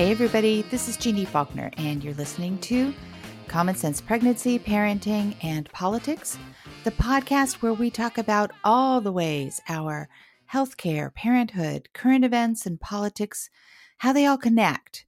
[0.00, 2.94] Hey, everybody, this is Jeanne Faulkner, and you're listening to
[3.48, 6.38] Common Sense Pregnancy, Parenting, and Politics,
[6.84, 10.08] the podcast where we talk about all the ways our
[10.50, 13.50] healthcare, parenthood, current events, and politics,
[13.98, 15.04] how they all connect.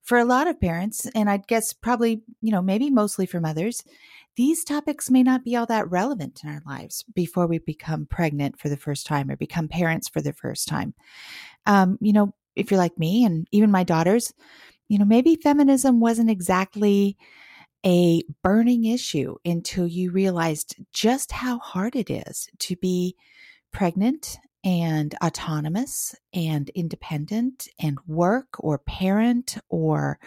[0.00, 3.82] For a lot of parents, and I'd guess probably, you know, maybe mostly for mothers,
[4.36, 8.60] these topics may not be all that relevant in our lives before we become pregnant
[8.60, 10.94] for the first time or become parents for the first time.
[11.66, 14.32] Um, you know, if you're like me and even my daughters,
[14.88, 17.16] you know, maybe feminism wasn't exactly
[17.84, 23.14] a burning issue until you realized just how hard it is to be
[23.72, 30.18] pregnant and autonomous and independent and work or parent or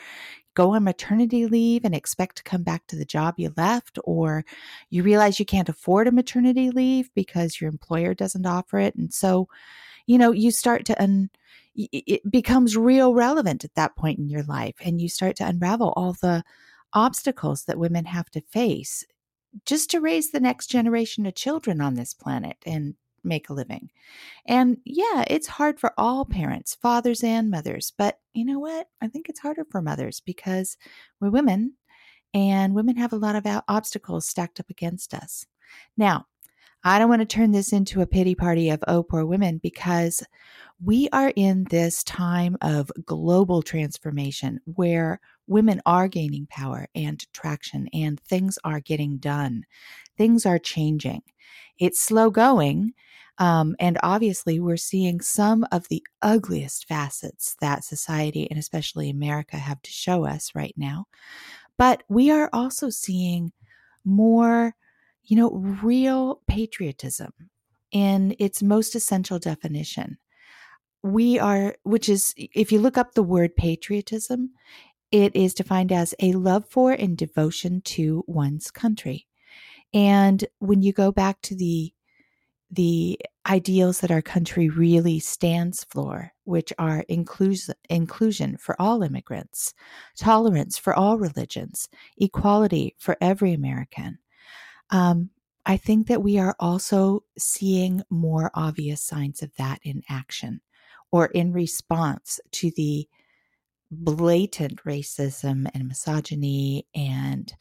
[0.55, 4.45] go on maternity leave and expect to come back to the job you left, or
[4.89, 8.95] you realize you can't afford a maternity leave because your employer doesn't offer it.
[8.95, 9.47] And so,
[10.05, 11.29] you know, you start to un-
[11.91, 15.93] it becomes real relevant at that point in your life and you start to unravel
[15.95, 16.43] all the
[16.93, 19.05] obstacles that women have to face
[19.65, 23.89] just to raise the next generation of children on this planet and make a living.
[24.45, 28.87] And yeah, it's hard for all parents, fathers and mothers, but you know what?
[29.01, 30.77] I think it's harder for mothers because
[31.19, 31.73] we're women
[32.33, 35.45] and women have a lot of obstacles stacked up against us.
[35.97, 36.27] Now,
[36.83, 40.23] I don't want to turn this into a pity party of oh poor women because
[40.83, 47.89] we are in this time of global transformation where women are gaining power and traction
[47.93, 49.63] and things are getting done.
[50.17, 51.21] Things are changing.
[51.79, 52.93] It's slow going.
[53.39, 59.57] Um, and obviously, we're seeing some of the ugliest facets that society and especially America
[59.57, 61.07] have to show us right now.
[61.77, 63.53] But we are also seeing
[64.03, 64.75] more,
[65.23, 67.31] you know, real patriotism
[67.91, 70.17] in its most essential definition
[71.03, 74.51] we are, which is, if you look up the word patriotism,
[75.11, 79.27] it is defined as a love for and devotion to one's country.
[79.93, 81.93] And when you go back to the
[82.71, 89.73] the ideals that our country really stands for, which are inclusion, inclusion for all immigrants,
[90.15, 94.19] tolerance for all religions, equality for every American.
[94.91, 95.31] Um,
[95.65, 100.61] I think that we are also seeing more obvious signs of that in action
[101.11, 103.07] or in response to the
[103.91, 107.53] blatant racism and misogyny and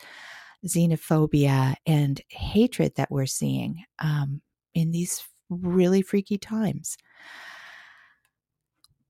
[0.67, 4.41] xenophobia and hatred that we're seeing um,
[4.75, 6.97] in these really freaky times.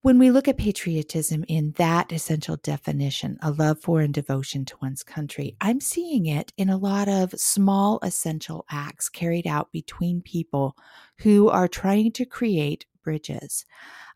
[0.02, 4.76] When we look at patriotism in that essential definition, a love for and devotion to
[4.80, 10.22] one's country, I'm seeing it in a lot of small essential acts carried out between
[10.22, 10.76] people
[11.18, 13.64] who are trying to create bridges.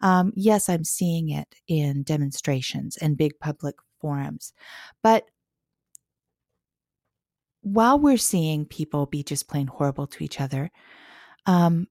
[0.00, 4.53] Um, yes, I'm seeing it in demonstrations and big public forums.
[5.03, 5.28] But
[7.62, 10.71] while we're seeing people be just plain horrible to each other,
[11.47, 11.87] um,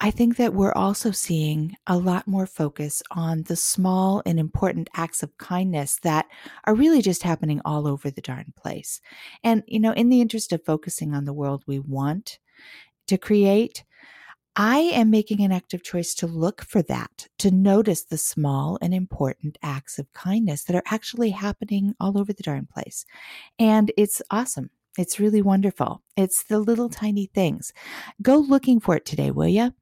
[0.00, 4.90] I think that we're also seeing a lot more focus on the small and important
[4.94, 6.26] acts of kindness that
[6.64, 9.00] are really just happening all over the darn place.
[9.44, 12.38] And, you know, in the interest of focusing on the world we want
[13.06, 13.84] to create,
[14.56, 18.94] I am making an active choice to look for that, to notice the small and
[18.94, 23.04] important acts of kindness that are actually happening all over the darn place.
[23.58, 24.70] And it's awesome.
[24.96, 26.02] It's really wonderful.
[26.16, 27.72] It's the little tiny things.
[28.22, 29.74] Go looking for it today, will you?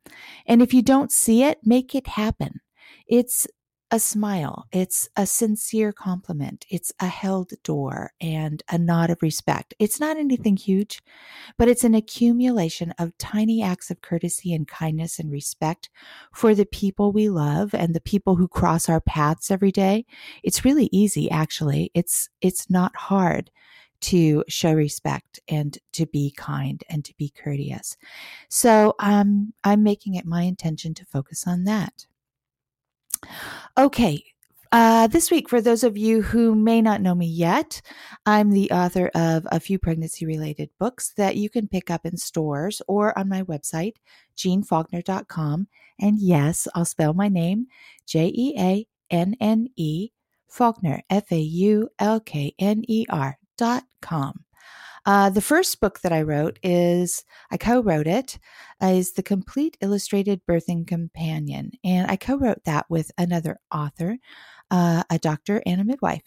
[0.47, 2.61] And if you don't see it, make it happen.
[3.07, 3.47] It's
[3.93, 4.67] a smile.
[4.73, 6.65] It's a sincere compliment.
[6.71, 9.75] It's a held door and a nod of respect.
[9.79, 11.03] It's not anything huge,
[11.59, 15.91] but it's an accumulation of tiny acts of courtesy and kindness and respect
[16.33, 20.07] for the people we love and the people who cross our paths every day.
[20.43, 21.91] It's really easy, actually.
[21.93, 23.51] It's, it's not hard
[24.01, 27.99] to show respect and to be kind and to be courteous.
[28.49, 32.07] So, um, I'm making it my intention to focus on that.
[33.77, 34.25] Okay.
[34.73, 37.83] Uh, this week, for those of you who may not know me yet,
[38.25, 42.17] I'm the author of a few pregnancy related books that you can pick up in
[42.17, 43.97] stores or on my website,
[44.39, 45.69] jeannefaulkner.com.
[46.01, 47.67] And yes, I'll spell my name
[48.07, 50.09] J E A N N E
[50.49, 54.45] Faulkner, F A U L K N E R dot com.
[55.05, 58.39] Uh, the first book that I wrote is, I co wrote it,
[58.83, 61.73] uh, is The Complete Illustrated Birthing Companion.
[61.83, 64.19] And I co wrote that with another author,
[64.73, 66.25] uh, a doctor and a midwife.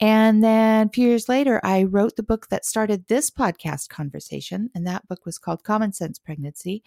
[0.00, 4.70] And then a few years later, I wrote the book that started this podcast conversation.
[4.74, 6.82] And that book was called Common Sense Pregnancy.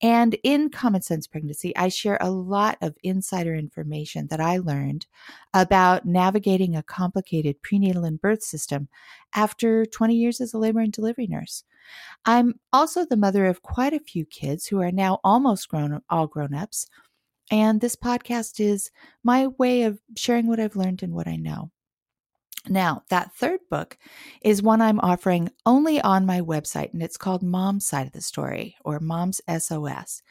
[0.00, 5.06] And in Common Sense Pregnancy, I share a lot of insider information that I learned
[5.52, 8.88] about navigating a complicated prenatal and birth system
[9.34, 11.64] after 20 years as a labor and delivery nurse.
[12.24, 16.26] I'm also the mother of quite a few kids who are now almost grown, all
[16.26, 16.86] grown ups.
[17.50, 18.90] And this podcast is
[19.22, 21.70] my way of sharing what I've learned and what I know.
[22.68, 23.96] Now, that third book
[24.42, 28.20] is one I'm offering only on my website, and it's called Mom's Side of the
[28.20, 30.22] Story or Mom's SOS.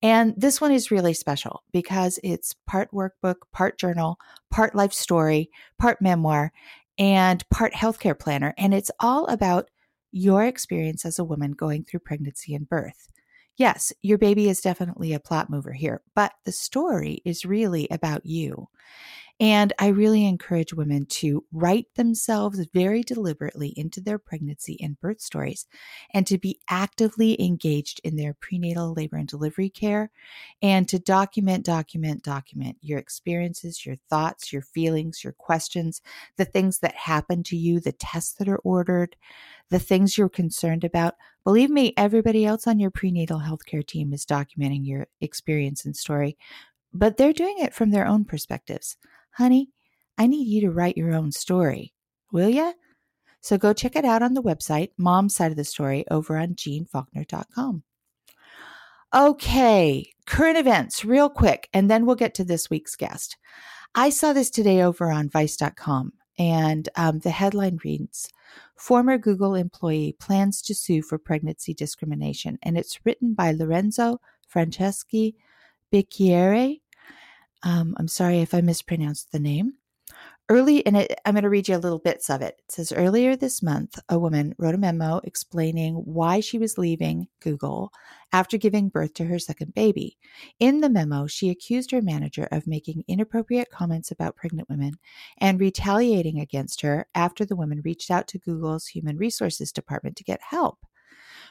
[0.00, 4.18] And this one is really special because it's part workbook, part journal,
[4.50, 6.52] part life story, part memoir,
[6.96, 8.54] and part healthcare planner.
[8.56, 9.68] And it's all about
[10.12, 13.08] your experience as a woman going through pregnancy and birth.
[13.60, 18.24] Yes, your baby is definitely a plot mover here, but the story is really about
[18.24, 18.68] you.
[19.40, 25.22] And I really encourage women to write themselves very deliberately into their pregnancy and birth
[25.22, 25.66] stories
[26.12, 30.10] and to be actively engaged in their prenatal labor and delivery care
[30.60, 36.02] and to document, document, document your experiences, your thoughts, your feelings, your questions,
[36.36, 39.16] the things that happen to you, the tests that are ordered,
[39.70, 41.14] the things you're concerned about.
[41.44, 46.36] Believe me, everybody else on your prenatal healthcare team is documenting your experience and story,
[46.92, 48.98] but they're doing it from their own perspectives.
[49.32, 49.70] Honey,
[50.18, 51.92] I need you to write your own story.
[52.32, 52.72] Will ya?
[53.40, 56.54] So go check it out on the website, Mom's Side of the Story, over on
[56.54, 57.82] jeannefaulkner.com.
[59.12, 63.36] Okay, current events, real quick, and then we'll get to this week's guest.
[63.94, 68.28] I saw this today over on vice.com, and um, the headline reads
[68.76, 72.58] Former Google employee plans to sue for pregnancy discrimination.
[72.62, 74.20] And it's written by Lorenzo
[74.52, 75.34] Franceschi
[75.92, 76.80] Bicchierai
[77.62, 79.74] um, I'm sorry if I mispronounced the name.
[80.48, 82.56] Early, and it, I'm going to read you a little bits of it.
[82.58, 87.28] It says earlier this month, a woman wrote a memo explaining why she was leaving
[87.40, 87.92] Google
[88.32, 90.18] after giving birth to her second baby.
[90.58, 94.94] In the memo, she accused her manager of making inappropriate comments about pregnant women
[95.38, 100.24] and retaliating against her after the woman reached out to Google's human resources department to
[100.24, 100.80] get help.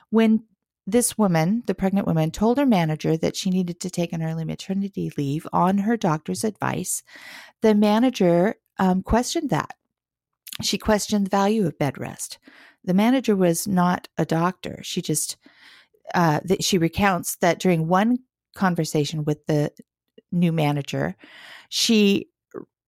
[0.09, 0.43] When
[0.91, 4.45] this woman, the pregnant woman, told her manager that she needed to take an early
[4.45, 7.03] maternity leave on her doctor's advice.
[7.61, 9.75] The manager um, questioned that.
[10.61, 12.39] She questioned the value of bed rest.
[12.83, 14.79] The manager was not a doctor.
[14.83, 15.37] She just,
[16.13, 18.19] uh, that she recounts that during one
[18.55, 19.71] conversation with the
[20.31, 21.15] new manager,
[21.69, 22.29] she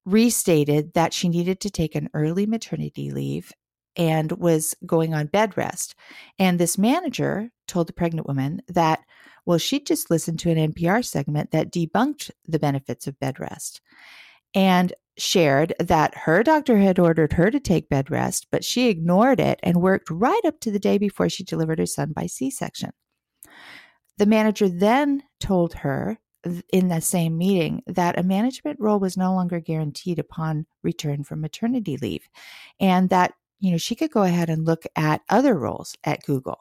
[0.06, 3.54] restated that she needed to take an early maternity leave
[3.96, 5.96] and was going on bed rest.
[6.40, 9.02] And this manager told the pregnant woman that,
[9.46, 13.82] well, she'd just listened to an NPR segment that debunked the benefits of bed rest
[14.54, 19.40] and shared that her doctor had ordered her to take bed rest, but she ignored
[19.40, 22.50] it and worked right up to the day before she delivered her son by C
[22.50, 22.92] section.
[24.18, 26.18] The manager then told her
[26.72, 31.42] in the same meeting that a management role was no longer guaranteed upon return from
[31.42, 32.28] maternity leave
[32.80, 36.58] and that you know, she could go ahead and look at other roles at Google.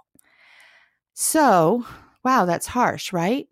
[1.15, 1.85] So,
[2.25, 3.49] wow, that's harsh, right?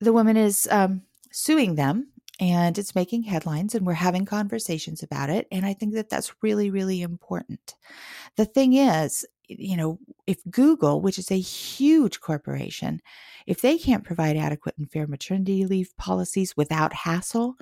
[0.00, 1.02] The woman is um,
[1.32, 5.48] suing them and it's making headlines and we're having conversations about it.
[5.50, 7.74] And I think that that's really, really important.
[8.36, 13.00] The thing is, you know, if Google, which is a huge corporation,
[13.46, 17.54] if they can't provide adequate and fair maternity leave policies without hassle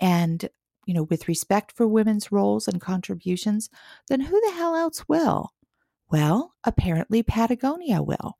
[0.00, 0.48] and
[0.86, 3.70] you know, with respect for women's roles and contributions,
[4.08, 5.52] then who the hell else will?
[6.10, 8.38] Well, apparently Patagonia will.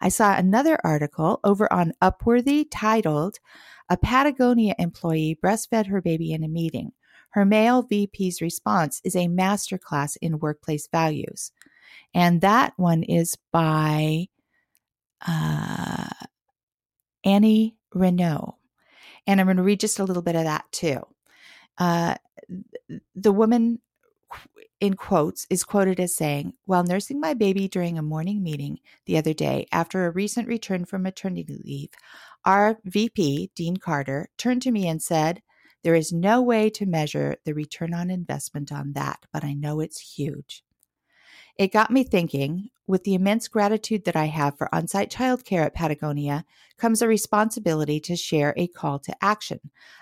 [0.00, 3.38] I saw another article over on Upworthy titled,
[3.88, 6.92] A Patagonia Employee Breastfed Her Baby in a Meeting.
[7.30, 11.52] Her male VP's response is a masterclass in workplace values.
[12.14, 14.26] And that one is by
[15.26, 16.08] uh,
[17.24, 18.56] Annie Renault.
[19.26, 21.02] And I'm going to read just a little bit of that too.
[21.78, 22.16] Uh,
[23.14, 23.80] the woman
[24.80, 29.16] in quotes is quoted as saying, While nursing my baby during a morning meeting the
[29.16, 31.90] other day after a recent return from maternity leave,
[32.44, 35.42] our VP, Dean Carter, turned to me and said,
[35.82, 39.80] There is no way to measure the return on investment on that, but I know
[39.80, 40.62] it's huge.
[41.58, 45.64] It got me thinking with the immense gratitude that I have for on site childcare
[45.64, 46.44] at Patagonia
[46.76, 49.58] comes a responsibility to share a call to action,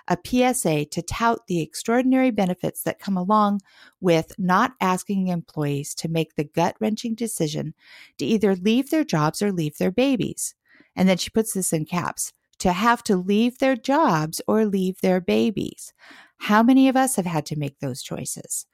[0.08, 3.60] a PSA to tout the extraordinary benefits that come along
[4.00, 7.74] with not asking employees to make the gut wrenching decision
[8.18, 10.54] to either leave their jobs or leave their babies.
[10.96, 15.00] And then she puts this in caps to have to leave their jobs or leave
[15.00, 15.92] their babies.
[16.38, 18.66] How many of us have had to make those choices?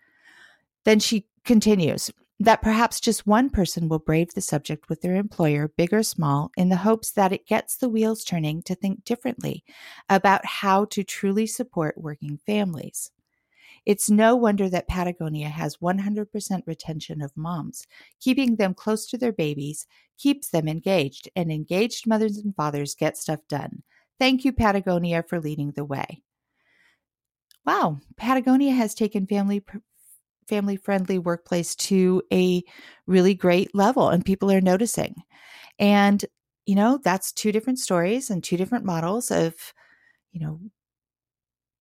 [0.84, 2.10] Then she continues
[2.40, 6.50] that perhaps just one person will brave the subject with their employer, big or small,
[6.56, 9.62] in the hopes that it gets the wheels turning to think differently
[10.08, 13.12] about how to truly support working families.
[13.84, 17.86] It's no wonder that Patagonia has 100% retention of moms.
[18.20, 19.86] Keeping them close to their babies
[20.18, 23.82] keeps them engaged, and engaged mothers and fathers get stuff done.
[24.18, 26.22] Thank you, Patagonia, for leading the way.
[27.66, 29.62] Wow, Patagonia has taken family
[30.50, 32.62] family friendly workplace to a
[33.06, 35.14] really great level and people are noticing.
[35.78, 36.24] And
[36.66, 39.54] you know, that's two different stories and two different models of
[40.32, 40.60] you know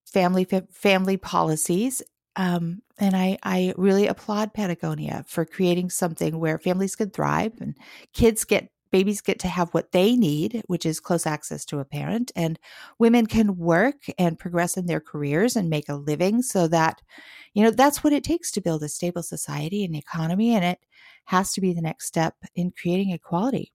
[0.06, 2.02] family family policies.
[2.36, 7.76] Um, and I, I really applaud Patagonia for creating something where families can thrive and
[8.14, 11.86] kids get babies get to have what they need, which is close access to a
[11.86, 12.60] parent, and
[12.98, 17.02] women can work and progress in their careers and make a living so that,
[17.54, 20.56] you know, that's what it takes to build a stable society and economy.
[20.56, 20.80] And it
[21.26, 23.72] has to be the next step in creating equality.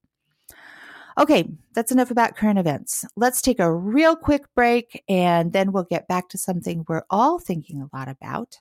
[1.16, 3.04] Okay, that's enough about current events.
[3.14, 7.38] Let's take a real quick break and then we'll get back to something we're all
[7.38, 8.58] thinking a lot about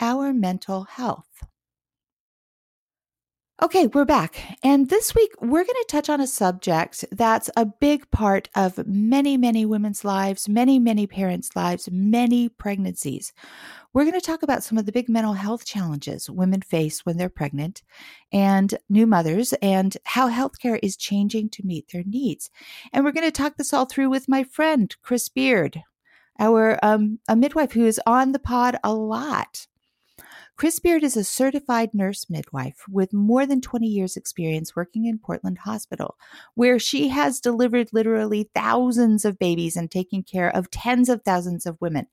[0.00, 1.44] our mental health.
[3.62, 4.58] Okay, we're back.
[4.64, 8.84] And this week, we're going to touch on a subject that's a big part of
[8.88, 13.32] many, many women's lives, many, many parents' lives, many pregnancies.
[13.92, 17.18] We're going to talk about some of the big mental health challenges women face when
[17.18, 17.84] they're pregnant
[18.32, 22.50] and new mothers and how healthcare is changing to meet their needs.
[22.92, 25.80] And we're going to talk this all through with my friend, Chris Beard,
[26.40, 29.68] our um, a midwife who is on the pod a lot.
[30.56, 35.18] Chris Beard is a certified nurse midwife with more than 20 years' experience working in
[35.18, 36.16] Portland Hospital,
[36.54, 41.66] where she has delivered literally thousands of babies and taken care of tens of thousands
[41.66, 42.06] of women.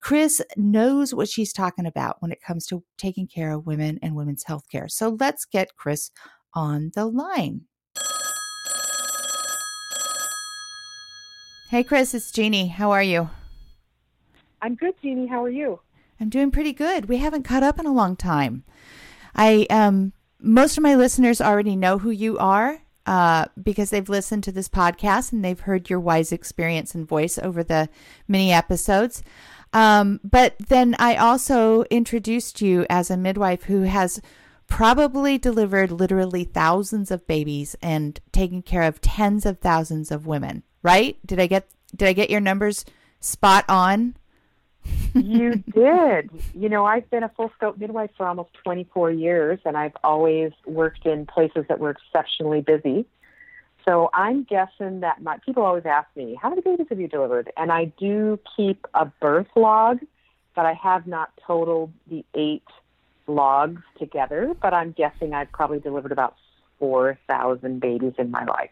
[0.00, 4.14] Chris knows what she's talking about when it comes to taking care of women and
[4.14, 4.88] women's health care.
[4.88, 6.10] So let's get Chris
[6.54, 7.62] on the line.
[11.70, 12.68] Hey, Chris, it's Jeanne.
[12.68, 13.30] How are you?
[14.62, 15.28] I'm good, Jeanne.
[15.28, 15.80] How are you?
[16.20, 17.08] I'm doing pretty good.
[17.08, 18.64] We haven't caught up in a long time.
[19.34, 20.12] I um
[20.42, 24.68] most of my listeners already know who you are uh, because they've listened to this
[24.68, 27.88] podcast and they've heard your wise experience and voice over the
[28.28, 29.22] many episodes.
[29.72, 34.20] Um, but then I also introduced you as a midwife who has
[34.66, 40.62] probably delivered literally thousands of babies and taken care of tens of thousands of women.
[40.82, 41.18] Right?
[41.26, 42.84] Did I get did I get your numbers
[43.20, 44.14] spot on?
[45.14, 46.30] You did.
[46.54, 50.52] You know, I've been a full scope midwife for almost 24 years, and I've always
[50.66, 53.06] worked in places that were exceptionally busy.
[53.84, 57.50] So I'm guessing that my people always ask me, "How many babies have you delivered?"
[57.56, 60.00] And I do keep a birth log,
[60.54, 62.68] but I have not totaled the eight
[63.26, 64.54] logs together.
[64.60, 66.34] But I'm guessing I've probably delivered about
[66.78, 68.70] 4,000 babies in my life.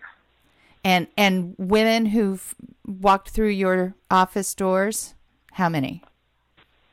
[0.84, 2.54] And and women who've
[2.86, 5.14] walked through your office doors.
[5.58, 6.04] How many?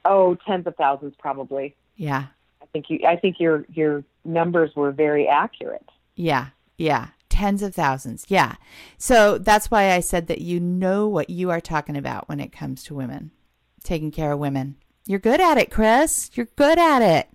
[0.06, 1.76] Oh, tens of thousands probably.
[1.98, 2.26] Yeah.
[2.64, 5.88] I think you I think your your numbers were very accurate.
[6.16, 6.48] Yeah.
[6.76, 7.10] Yeah.
[7.30, 8.26] Tens of thousands.
[8.28, 8.56] Yeah.
[8.98, 12.52] So that's why I said that you know what you are talking about when it
[12.52, 13.30] comes to women,
[13.84, 14.78] taking care of women.
[15.06, 16.32] You're good at it, Chris.
[16.34, 17.30] You're good at it.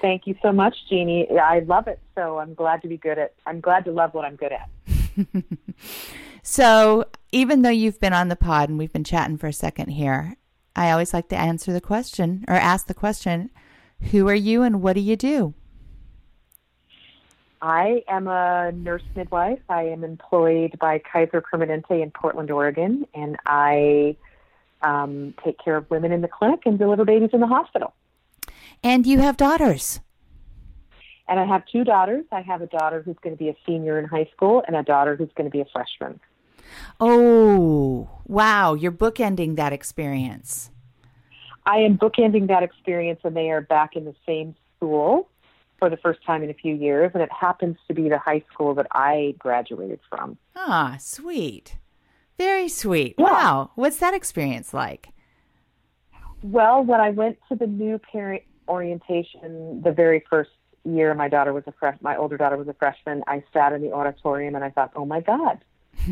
[0.00, 1.26] Thank you so much, Jeanne.
[1.42, 1.98] I love it.
[2.14, 4.70] So I'm glad to be good at I'm glad to love what I'm good at.
[6.44, 7.06] so,
[7.36, 10.36] even though you've been on the pod and we've been chatting for a second here,
[10.74, 13.50] I always like to answer the question or ask the question
[14.10, 15.52] Who are you and what do you do?
[17.60, 19.60] I am a nurse midwife.
[19.68, 24.16] I am employed by Kaiser Permanente in Portland, Oregon, and I
[24.80, 27.92] um, take care of women in the clinic and deliver babies in the hospital.
[28.82, 30.00] And you have daughters.
[31.28, 32.24] And I have two daughters.
[32.32, 34.82] I have a daughter who's going to be a senior in high school and a
[34.82, 36.18] daughter who's going to be a freshman.
[37.00, 38.74] Oh, wow.
[38.74, 40.70] You're bookending that experience.
[41.64, 45.28] I am bookending that experience, and they are back in the same school
[45.78, 47.10] for the first time in a few years.
[47.14, 50.38] And it happens to be the high school that I graduated from.
[50.54, 51.76] Ah, sweet.
[52.38, 53.14] Very sweet.
[53.18, 53.24] Yeah.
[53.24, 53.70] Wow.
[53.74, 55.08] What's that experience like?
[56.42, 60.50] Well, when I went to the new parent orientation the very first
[60.84, 63.82] year my daughter was a fresh my older daughter was a freshman, I sat in
[63.82, 65.64] the auditorium and I thought, "Oh my god,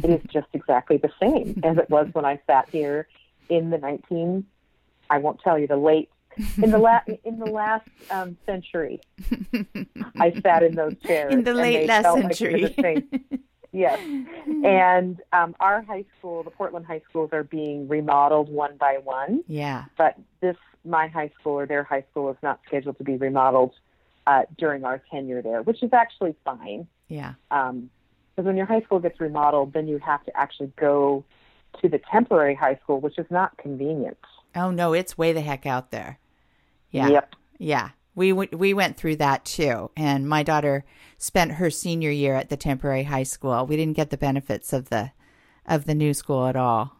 [0.02, 3.08] it is just exactly the same as it was when I sat here
[3.48, 4.44] in the 19
[5.10, 6.10] I won't tell you the late
[6.62, 9.00] in the last in the last um, century.
[10.16, 12.74] I sat in those chairs in the late last century.
[12.76, 13.04] Like
[13.72, 13.98] yes.
[14.64, 19.44] And um, our high school, the Portland high schools, are being remodeled one by one.
[19.46, 19.84] Yeah.
[19.96, 23.74] But this, my high school or their high school, is not scheduled to be remodeled
[24.26, 26.86] uh, during our tenure there, which is actually fine.
[27.08, 27.34] Yeah.
[27.50, 27.90] Um,
[28.34, 31.24] because when your high school gets remodeled, then you have to actually go
[31.80, 34.18] to the temporary high school, which is not convenient.
[34.54, 36.18] Oh no, it's way the heck out there.
[36.90, 37.08] Yeah.
[37.08, 37.34] Yep.
[37.58, 37.90] Yeah.
[38.14, 40.84] We w- we went through that too, and my daughter
[41.18, 43.66] spent her senior year at the temporary high school.
[43.66, 45.10] We didn't get the benefits of the
[45.66, 46.96] of the new school at all.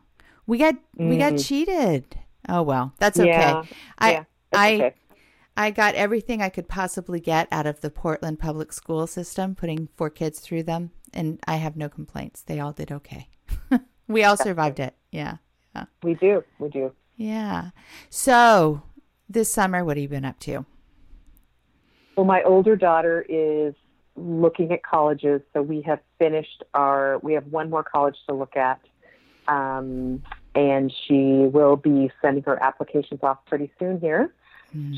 [0.47, 1.43] We got we got mm-hmm.
[1.43, 2.19] cheated.
[2.49, 3.29] Oh well, that's okay.
[3.29, 3.63] Yeah.
[3.99, 4.95] I yeah, that's I okay.
[5.57, 9.89] I got everything I could possibly get out of the Portland public school system, putting
[9.97, 12.43] four kids through them, and I have no complaints.
[12.43, 13.29] They all did okay.
[14.09, 14.95] we all survived it.
[15.13, 15.37] Yeah.
[15.75, 15.85] Yeah.
[16.03, 16.43] We do.
[16.59, 16.93] We do.
[17.17, 17.71] Yeah.
[18.11, 18.83] So,
[19.29, 20.67] this summer, what have you been up to?
[22.17, 23.75] Well, my older daughter is
[24.17, 27.19] looking at colleges, so we have finished our.
[27.23, 28.81] We have one more college to look at,
[29.49, 30.23] um,
[30.55, 34.33] and she will be sending her applications off pretty soon here.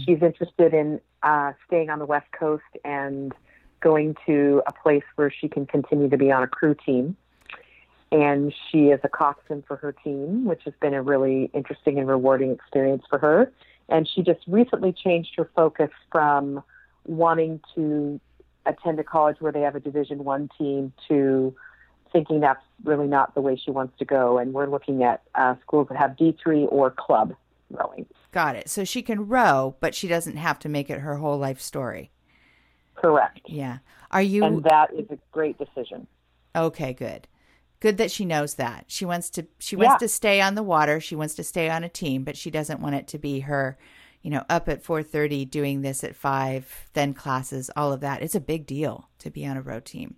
[0.05, 3.35] She's interested in uh, staying on the West Coast and
[3.81, 7.17] going to a place where she can continue to be on a crew team.
[8.11, 12.09] And she is a coxswain for her team, which has been a really interesting and
[12.09, 13.53] rewarding experience for her.
[13.89, 16.63] And she just recently changed her focus from
[17.05, 18.21] wanting to
[18.65, 21.55] attend a college where they have a Division One team to
[22.13, 24.39] thinking that's really not the way she wants to go.
[24.39, 27.35] And we're looking at uh, schools that have D three or club
[27.71, 28.07] rowing.
[28.33, 28.69] Got it.
[28.69, 32.11] So she can row, but she doesn't have to make it her whole life story.
[32.95, 33.41] Correct.
[33.47, 33.79] Yeah.
[34.11, 36.07] Are you And that is a great decision.
[36.55, 36.93] okay?
[36.93, 37.29] Good.
[37.81, 38.87] Good that she knows that.
[38.89, 39.47] She wants to.
[39.59, 39.99] She wants Yeah.
[39.99, 40.99] to stay on the water.
[40.99, 43.77] She wants to stay on a team, but she doesn't want it to be her.
[44.23, 48.23] You know, up at four thirty, doing this at five, then classes, all of that.
[48.23, 50.17] It's a big deal to be on a row team.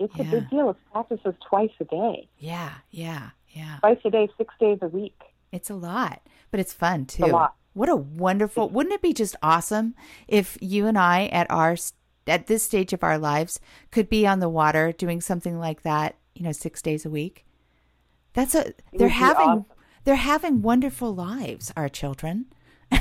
[0.00, 0.68] It's a big deal.
[0.70, 3.78] It's practices twice a day, Yeah, yeah, yeah.
[3.78, 5.18] twice a day, six days a week.
[5.52, 7.24] It's a lot, but it's fun too.
[7.24, 7.54] a lot.
[7.72, 8.68] What a wonderful!
[8.70, 9.94] Wouldn't it be just awesome
[10.26, 11.76] if you and I, at our
[12.26, 13.60] at this stage of our lives,
[13.90, 16.16] could be on the water doing something like that?
[16.34, 17.44] You know, six days a week.
[18.32, 18.72] That's a.
[18.92, 19.48] They're having.
[19.48, 19.64] awesome.
[20.04, 21.72] They're having wonderful lives.
[21.76, 22.46] Our children.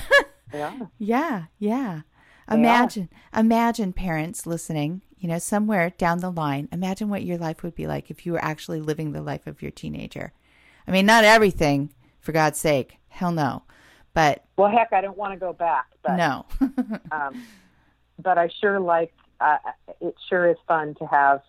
[0.54, 0.80] Yeah.
[0.98, 2.02] Yeah, yeah.
[2.50, 5.02] Imagine, imagine parents listening.
[5.18, 8.34] You know, somewhere down the line, imagine what your life would be like if you
[8.34, 10.34] were actually living the life of your teenager.
[10.88, 11.92] I mean, not everything,
[12.26, 13.64] for God's sake, hell no,
[14.14, 16.46] but Well, heck, I don't want to go back, but no.
[17.12, 17.44] um,
[18.22, 19.14] but I sure like.
[19.40, 19.58] Uh,
[20.00, 21.42] it sure is fun to have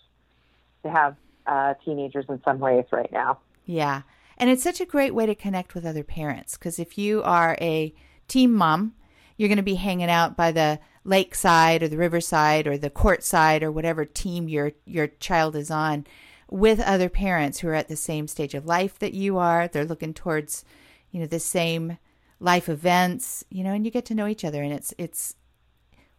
[0.82, 3.38] to have uh, teenagers in some ways right now.
[3.64, 4.02] yeah,
[4.36, 7.56] and it's such a great way to connect with other parents because if you are
[7.60, 7.94] a
[8.28, 8.94] team mom,
[9.36, 13.22] you're going to be hanging out by the lakeside or the riverside or the court
[13.22, 16.04] side or whatever team your your child is on
[16.50, 19.68] with other parents who are at the same stage of life that you are.
[19.68, 20.64] They're looking towards
[21.10, 21.98] you know the same
[22.38, 24.62] life events you know and you get to know each other.
[24.62, 25.34] And it's it's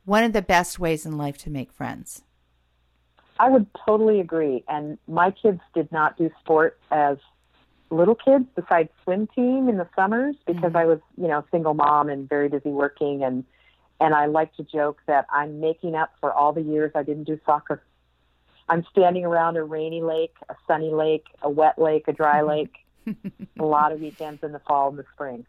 [0.06, 2.24] one of the best ways in life to make friends.
[3.40, 4.64] I would totally agree.
[4.68, 7.18] And my kids did not do sport as
[7.90, 10.78] little kids besides swim team in the summers because mm-hmm.
[10.78, 13.24] I was, you know, single mom and very busy working.
[13.24, 13.44] And
[14.00, 17.24] and I like to joke that I'm making up for all the years I didn't
[17.24, 17.84] do soccer.
[18.70, 22.76] I'm standing around a rainy lake, a sunny lake, a wet lake, a dry lake,
[23.08, 25.46] a lot of weekends in the fall and the spring.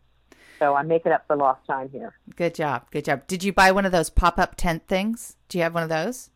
[0.59, 2.15] So I'm making up for lost time here.
[2.37, 5.63] good job good job did you buy one of those pop-up tent things do you
[5.63, 6.31] have one of those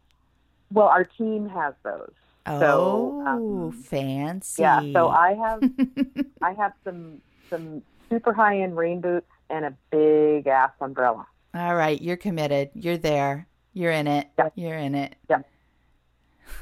[0.73, 2.12] Well, our team has those.
[2.47, 5.62] oh So, um, fancy Yeah, so I have
[6.42, 11.27] I have some some super high end rain boots and a big ass umbrella.
[11.55, 12.71] All right, you're committed.
[12.75, 13.47] You're there.
[13.75, 14.29] You're in it.
[14.38, 14.49] Yeah.
[14.55, 15.16] You're in it.
[15.29, 15.40] Yeah.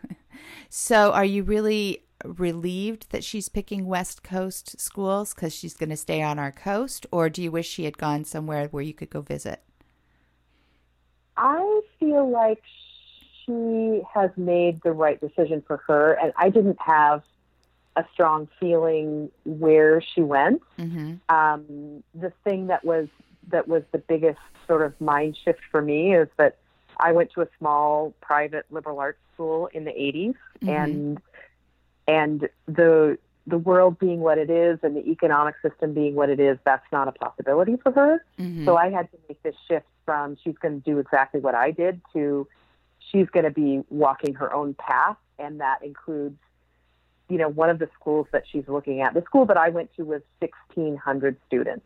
[0.69, 5.97] so, are you really relieved that she's picking West Coast schools because she's going to
[5.97, 9.09] stay on our coast, or do you wish she had gone somewhere where you could
[9.09, 9.61] go visit?
[11.35, 12.61] I feel like
[13.45, 17.23] she has made the right decision for her, and I didn't have
[17.95, 20.61] a strong feeling where she went.
[20.79, 21.15] Mm-hmm.
[21.33, 23.07] Um, the thing that was
[23.49, 26.57] that was the biggest sort of mind shift for me is that
[26.99, 30.69] I went to a small private liberal arts school in the 80s, Mhm.
[30.69, 31.21] and
[32.07, 36.39] and the the world being what it is and the economic system being what it
[36.39, 38.23] is, that's not a possibility for her.
[38.39, 38.63] Mm-hmm.
[38.63, 41.71] So I had to make this shift from she's going to do exactly what I
[41.71, 42.47] did to
[42.99, 46.39] she's going to be walking her own path, and that includes,
[47.29, 49.13] you know, one of the schools that she's looking at.
[49.13, 51.85] The school that I went to was 1,600 students,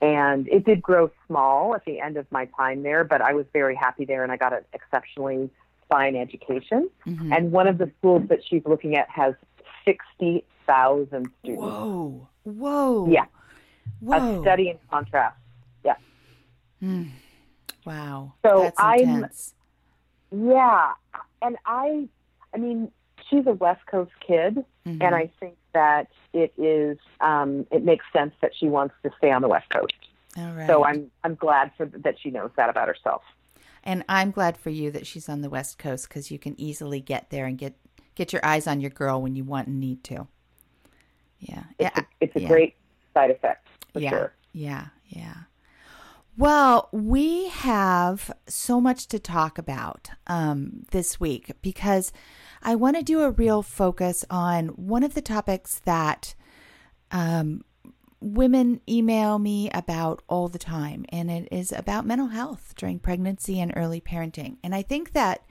[0.00, 3.46] and it did grow small at the end of my time there, but I was
[3.52, 5.50] very happy there, and I got an exceptionally
[5.88, 6.88] fine education.
[7.06, 7.32] Mm-hmm.
[7.32, 9.34] And one of the schools that she's looking at has
[9.84, 11.62] 60,000 students.
[11.62, 12.28] Whoa.
[12.44, 13.08] Whoa.
[13.10, 13.24] Yeah.
[14.00, 14.38] Whoa.
[14.38, 15.36] A study in contrast.
[15.84, 15.96] Yeah.
[16.82, 17.10] Mm.
[17.84, 18.34] Wow.
[18.44, 19.54] So That's I'm, intense.
[20.30, 20.92] yeah.
[21.42, 22.08] And I,
[22.54, 22.90] I mean,
[23.28, 25.02] she's a West Coast kid, mm-hmm.
[25.02, 29.30] and I think that it is, um, it makes sense that she wants to stay
[29.30, 29.94] on the West Coast.
[30.36, 30.66] All right.
[30.66, 33.22] So I'm, I'm glad for that she knows that about herself.
[33.84, 37.00] And I'm glad for you that she's on the West Coast because you can easily
[37.00, 37.74] get there and get
[38.16, 40.26] get your eyes on your girl when you want and need to.
[41.38, 42.48] Yeah, it's yeah, a, it's a yeah.
[42.48, 42.74] great
[43.14, 43.68] side effect.
[43.94, 44.32] yeah, sure.
[44.52, 45.34] yeah, yeah.
[46.38, 52.12] Well, we have so much to talk about um, this week because
[52.62, 56.36] I want to do a real focus on one of the topics that
[57.10, 57.62] um,
[58.20, 63.58] women email me about all the time, and it is about mental health during pregnancy
[63.58, 64.58] and early parenting.
[64.62, 65.44] And I think that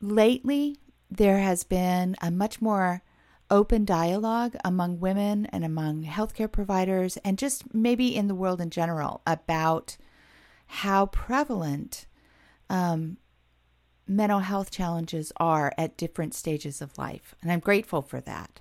[0.00, 0.78] lately
[1.08, 3.04] there has been a much more
[3.50, 8.70] open dialogue among women and among healthcare providers, and just maybe in the world in
[8.70, 9.96] general about
[10.66, 12.06] how prevalent
[12.68, 13.16] um,
[14.06, 17.34] mental health challenges are at different stages of life.
[17.42, 18.60] And I'm grateful for that.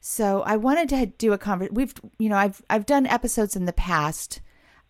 [0.00, 1.74] So I wanted to do a conversation.
[1.74, 4.40] We've, you know, I've I've done episodes in the past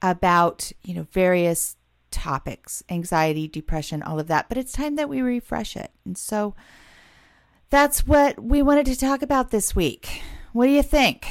[0.03, 1.77] about you know various
[2.11, 4.49] topics, anxiety, depression, all of that.
[4.49, 6.55] But it's time that we refresh it, and so
[7.70, 10.22] that's what we wanted to talk about this week.
[10.52, 11.26] What do you think?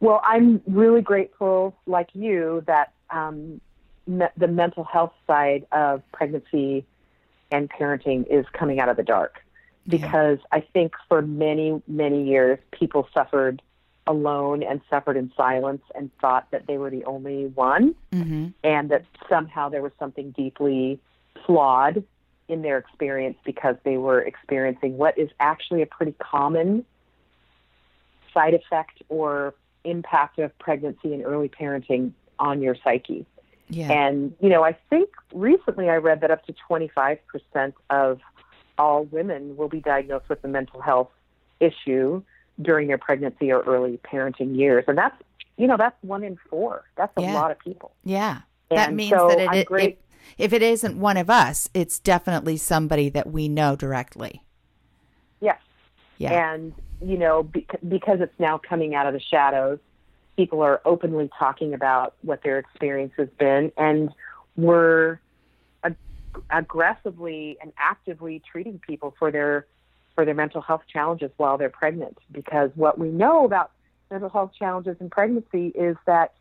[0.00, 3.60] Well, I'm really grateful, like you, that um,
[4.06, 6.86] me- the mental health side of pregnancy
[7.50, 9.40] and parenting is coming out of the dark
[9.86, 10.58] because yeah.
[10.58, 13.62] I think for many, many years, people suffered
[14.06, 18.48] alone and suffered in silence and thought that they were the only one mm-hmm.
[18.64, 20.98] and that somehow there was something deeply
[21.44, 22.02] flawed
[22.48, 26.84] in their experience because they were experiencing what is actually a pretty common
[28.32, 33.26] side effect or impact of pregnancy and early parenting on your psyche.
[33.68, 33.92] Yeah.
[33.92, 37.18] And, you know, I think recently I read that up to 25%
[37.90, 38.20] of
[38.78, 41.10] all women will be diagnosed with a mental health
[41.60, 42.22] issue
[42.60, 44.84] during their pregnancy or early parenting years.
[44.88, 45.16] And that's,
[45.56, 46.84] you know, that's one in four.
[46.96, 47.34] That's a yeah.
[47.34, 47.92] lot of people.
[48.04, 48.40] Yeah.
[48.70, 49.90] And that means so that it, it, great.
[49.90, 49.96] If,
[50.36, 54.42] if it isn't one of us, it's definitely somebody that we know directly.
[55.40, 55.60] Yes.
[56.18, 56.52] Yeah.
[56.52, 59.78] And, you know, because it's now coming out of the shadows,
[60.36, 63.72] people are openly talking about what their experience has been.
[63.76, 64.10] And
[64.56, 65.20] we're
[65.84, 65.96] ag-
[66.50, 69.66] aggressively and actively treating people for their
[70.14, 72.18] for their mental health challenges while they're pregnant.
[72.32, 73.70] Because what we know about
[74.10, 76.32] mental health challenges in pregnancy is that,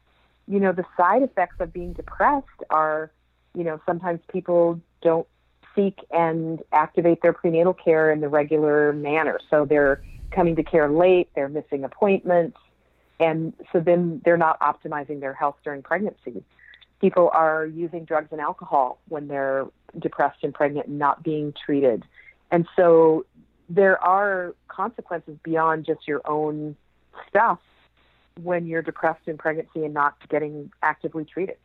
[0.48, 3.12] you know, the side effects of being depressed are,
[3.58, 5.28] you know, sometimes people don't
[5.76, 9.40] seek and activate their prenatal care in the regular manner.
[9.50, 12.58] So they're coming to care late, they're missing appointments,
[13.20, 16.44] and so then they're not optimizing their health during pregnancy.
[17.02, 19.66] People are using drugs and alcohol when they're
[19.98, 22.04] depressed and pregnant and not being treated.
[22.52, 23.26] And so
[23.70, 26.76] there are consequences beyond just your own
[27.28, 27.60] stuff
[28.44, 31.58] when you're depressed in pregnancy and not getting actively treated.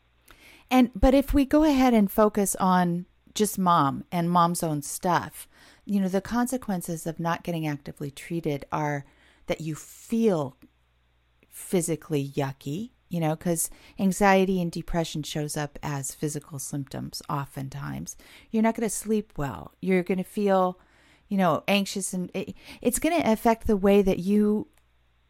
[0.73, 3.05] And but if we go ahead and focus on
[3.35, 5.47] just mom and mom's own stuff,
[5.85, 9.05] you know, the consequences of not getting actively treated are
[9.49, 10.57] that you feel
[11.51, 18.17] physically yucky, you know, because anxiety and depression shows up as physical symptoms oftentimes.
[18.51, 19.75] You're not going to sleep well.
[19.83, 20.79] You're going to feel,
[21.29, 24.69] you know, anxious, and it, it's going to affect the way that you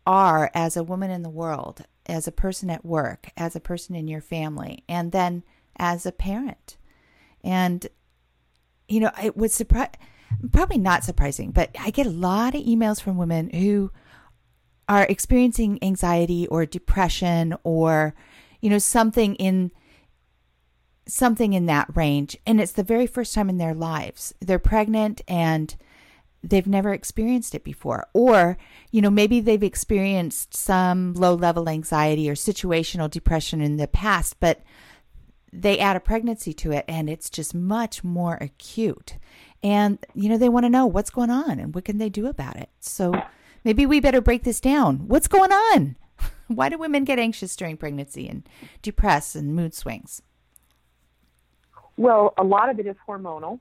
[0.07, 3.95] are as a woman in the world, as a person at work, as a person
[3.95, 5.45] in your family, and then
[5.77, 6.77] as a parent.
[7.45, 7.87] And,
[8.88, 9.91] you know, it would surprise,
[10.53, 13.91] probably not surprising, but I get a lot of emails from women who
[14.88, 18.15] are experiencing anxiety or depression or,
[18.61, 19.73] you know, something in
[21.07, 25.21] something in that range and it's the very first time in their lives they're pregnant
[25.27, 25.75] and
[26.43, 28.07] they've never experienced it before.
[28.13, 28.59] Or
[28.91, 34.39] you know maybe they've experienced some low level anxiety or situational depression in the past
[34.41, 34.63] but
[35.53, 39.19] they add a pregnancy to it and it's just much more acute.
[39.63, 42.27] And you know they want to know what's going on and what can they do
[42.27, 42.71] about it.
[42.81, 43.13] So
[43.65, 45.09] maybe we better break this down.
[45.09, 45.97] What's going on?
[46.49, 48.49] Why do women get anxious during pregnancy and
[48.83, 50.23] depressed and mood swings?
[51.97, 53.61] Well a lot of it is hormonal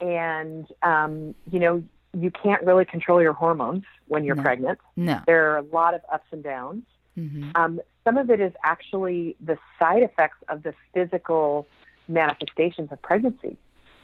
[0.00, 1.82] and um, you know
[2.16, 4.42] you can't really control your hormones when you're no.
[4.42, 6.82] pregnant no there are a lot of ups and downs
[7.18, 7.50] mm-hmm.
[7.54, 11.66] um, some of it is actually the side effects of the physical
[12.08, 13.56] manifestations of pregnancy.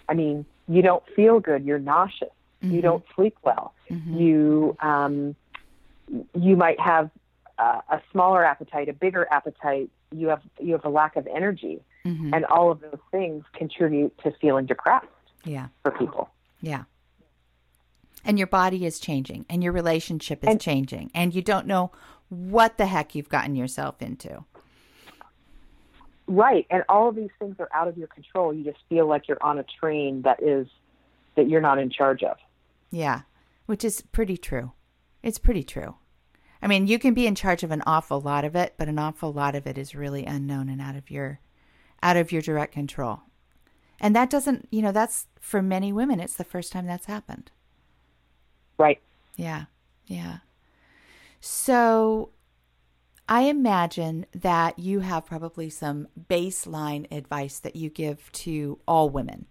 [0.09, 1.65] I mean, you don't feel good.
[1.65, 2.31] You're nauseous.
[2.63, 2.75] Mm-hmm.
[2.75, 3.75] You don't sleep well.
[3.91, 4.21] Mhm.
[4.21, 5.37] You um,
[6.35, 7.11] you might have
[7.59, 9.89] uh, a smaller appetite, a bigger appetite.
[10.11, 12.35] You have you have a lack of energy, Mhm.
[12.35, 15.07] and all of those things contribute to feeling depressed
[15.45, 15.69] yeah.
[15.83, 16.29] for people.
[16.61, 16.85] Yeah.
[18.25, 21.91] And your body is changing and your relationship is And- changing and you don't know
[22.29, 24.45] what the heck you've gotten yourself into.
[26.29, 28.55] Right, and all of these things are out of your control.
[28.55, 30.67] You just feel like you're on a train that is
[31.35, 32.37] that you're not in charge of.
[32.91, 33.23] Yeah.
[33.67, 34.73] Which is pretty true.
[35.23, 35.97] It's pretty true.
[36.61, 38.99] I mean, you can be in charge of an awful lot of it, but an
[38.99, 41.41] awful lot of it is really unknown and out of your
[42.03, 43.21] out of your direct control.
[44.01, 47.51] And that doesn't, you know, that's for many women it's the first time that's happened.
[48.83, 49.01] Right.
[49.37, 49.67] Yeah.
[50.07, 50.39] Yeah.
[51.41, 52.31] So
[53.29, 59.47] I imagine that you have probably some baseline advice that you give to all women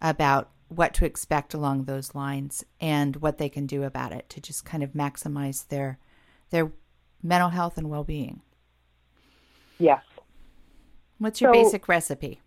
[0.00, 4.40] about what to expect along those lines and what they can do about it to
[4.40, 5.98] just kind of maximize their
[6.50, 6.70] their
[7.22, 8.40] mental health and well-being.
[9.78, 10.02] Yes.
[11.18, 12.40] What's your So- basic recipe?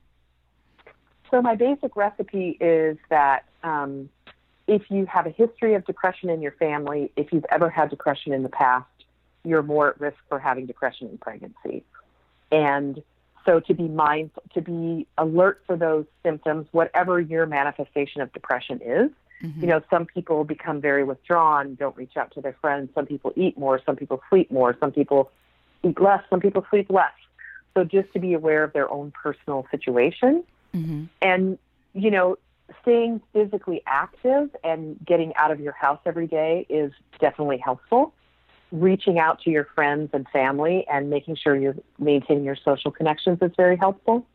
[1.31, 4.09] So my basic recipe is that um,
[4.69, 8.33] if you have a history of depression in your family, if you've ever had depression
[8.33, 8.85] in the past,
[9.43, 11.83] you're more at risk for having depression in pregnancy.
[12.51, 13.01] And
[13.45, 18.79] so to be mindful, to be alert for those symptoms, whatever your manifestation of depression
[18.83, 19.09] is.
[19.41, 19.61] Mhm.
[19.61, 22.91] You know, some people become very withdrawn, don't reach out to their friends.
[22.93, 23.79] Some people eat more.
[23.85, 24.75] Some people sleep more.
[24.79, 25.31] Some people
[25.81, 26.21] eat less.
[26.29, 27.13] Some people sleep less.
[27.73, 30.43] So just to be aware of their own personal situation
[30.75, 31.07] Mhm.
[31.21, 31.57] and
[31.93, 32.37] you know
[32.81, 38.13] staying physically active and getting out of your house every day is definitely helpful
[38.71, 43.39] reaching out to your friends and family and making sure you're maintaining your social connections
[43.41, 44.25] is very helpful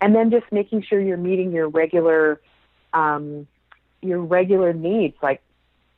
[0.00, 2.40] and then just making sure you're meeting your regular
[2.92, 3.46] um,
[4.02, 5.40] your regular needs like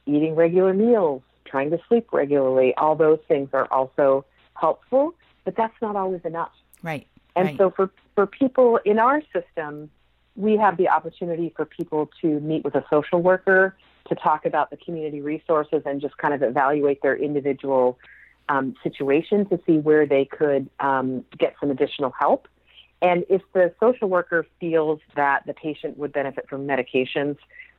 [0.07, 5.75] eating regular meals trying to sleep regularly all those things are also helpful but that's
[5.81, 7.07] not always enough Right.
[7.37, 7.57] and right.
[7.59, 9.91] so for, for people in our system,
[10.39, 13.77] we have the opportunity for people to meet with a social worker
[14.09, 17.99] to talk about the community resources and just kind of evaluate their individual
[18.49, 22.47] um, situation to see where they could um, get some additional help.
[23.03, 27.37] And if the social worker feels that the patient would benefit from medications,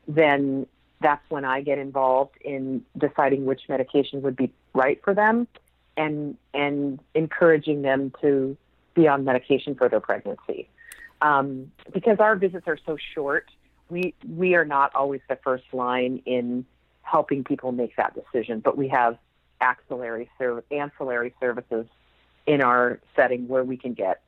[0.08, 0.68] then
[1.02, 5.48] that's when I get involved in deciding which medication would be right for them
[5.96, 8.58] and and encouraging them to
[8.96, 10.68] be on medication for their pregnancy.
[11.22, 13.50] Um, because our visits are so short,
[13.90, 16.66] we we are not always the first line in
[17.02, 19.18] helping people make that decision, but we have
[20.38, 21.86] serv- ancillary services
[22.46, 24.22] in our setting where we can get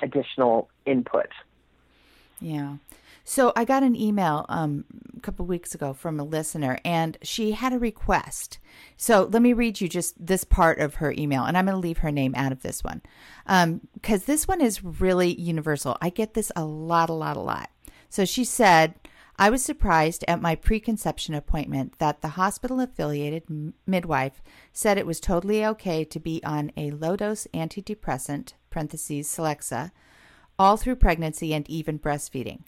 [0.00, 1.28] additional input.
[2.40, 2.76] Yeah.
[3.26, 4.84] So I got an email um,
[5.16, 8.58] a couple weeks ago from a listener, and she had a request.
[8.98, 11.80] So let me read you just this part of her email, and I'm going to
[11.80, 13.00] leave her name out of this one
[13.94, 15.96] because this one is really universal.
[16.02, 17.70] I get this a lot, a lot, a lot.
[18.10, 18.94] So she said,
[19.36, 23.44] I was surprised at my preconception appointment that the hospital affiliated
[23.86, 29.92] midwife said it was totally okay to be on a low dose antidepressant, parentheses, Celexa,
[30.58, 32.60] all through pregnancy and even breastfeeding.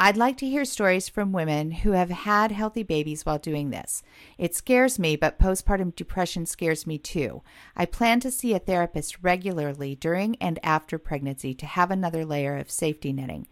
[0.00, 4.02] I'd like to hear stories from women who have had healthy babies while doing this.
[4.38, 7.42] It scares me, but postpartum depression scares me too.
[7.76, 12.56] I plan to see a therapist regularly during and after pregnancy to have another layer
[12.56, 13.46] of safety netting.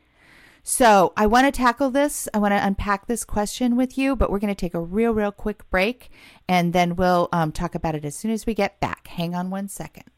[0.64, 2.28] So, I want to tackle this.
[2.32, 5.12] I want to unpack this question with you, but we're going to take a real,
[5.12, 6.08] real quick break
[6.48, 9.08] and then we'll um, talk about it as soon as we get back.
[9.08, 10.10] Hang on one second.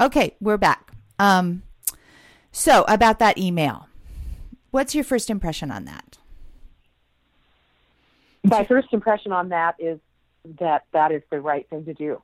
[0.00, 0.92] Okay, we're back.
[1.18, 1.62] Um,
[2.50, 3.86] so, about that email,
[4.70, 6.18] what's your first impression on that?
[8.42, 9.98] My first impression on that is
[10.58, 12.22] that that is the right thing to do.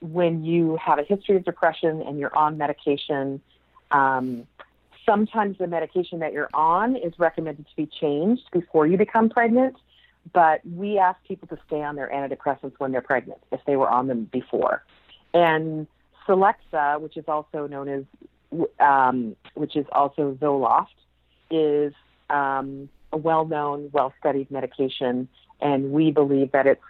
[0.00, 3.40] When you have a history of depression and you're on medication,
[3.90, 4.46] um,
[5.04, 9.76] sometimes the medication that you're on is recommended to be changed before you become pregnant.
[10.32, 13.88] But we ask people to stay on their antidepressants when they're pregnant if they were
[13.88, 14.84] on them before.
[15.32, 15.86] And
[16.26, 18.04] Celexa, which is also known as,
[18.78, 20.86] um, which is also Zoloft,
[21.50, 21.92] is
[22.30, 25.28] um, a well-known, well-studied medication,
[25.60, 26.82] and we believe that it's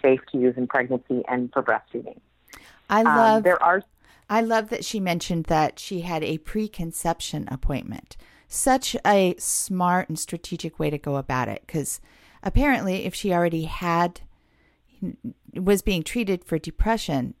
[0.00, 2.18] safe to use in pregnancy and for breastfeeding.
[2.90, 3.82] I Um, love there are
[4.28, 8.16] I love that she mentioned that she had a preconception appointment.
[8.48, 12.00] Such a smart and strategic way to go about it because
[12.42, 14.22] apparently if she already had
[15.54, 17.34] was being treated for depression,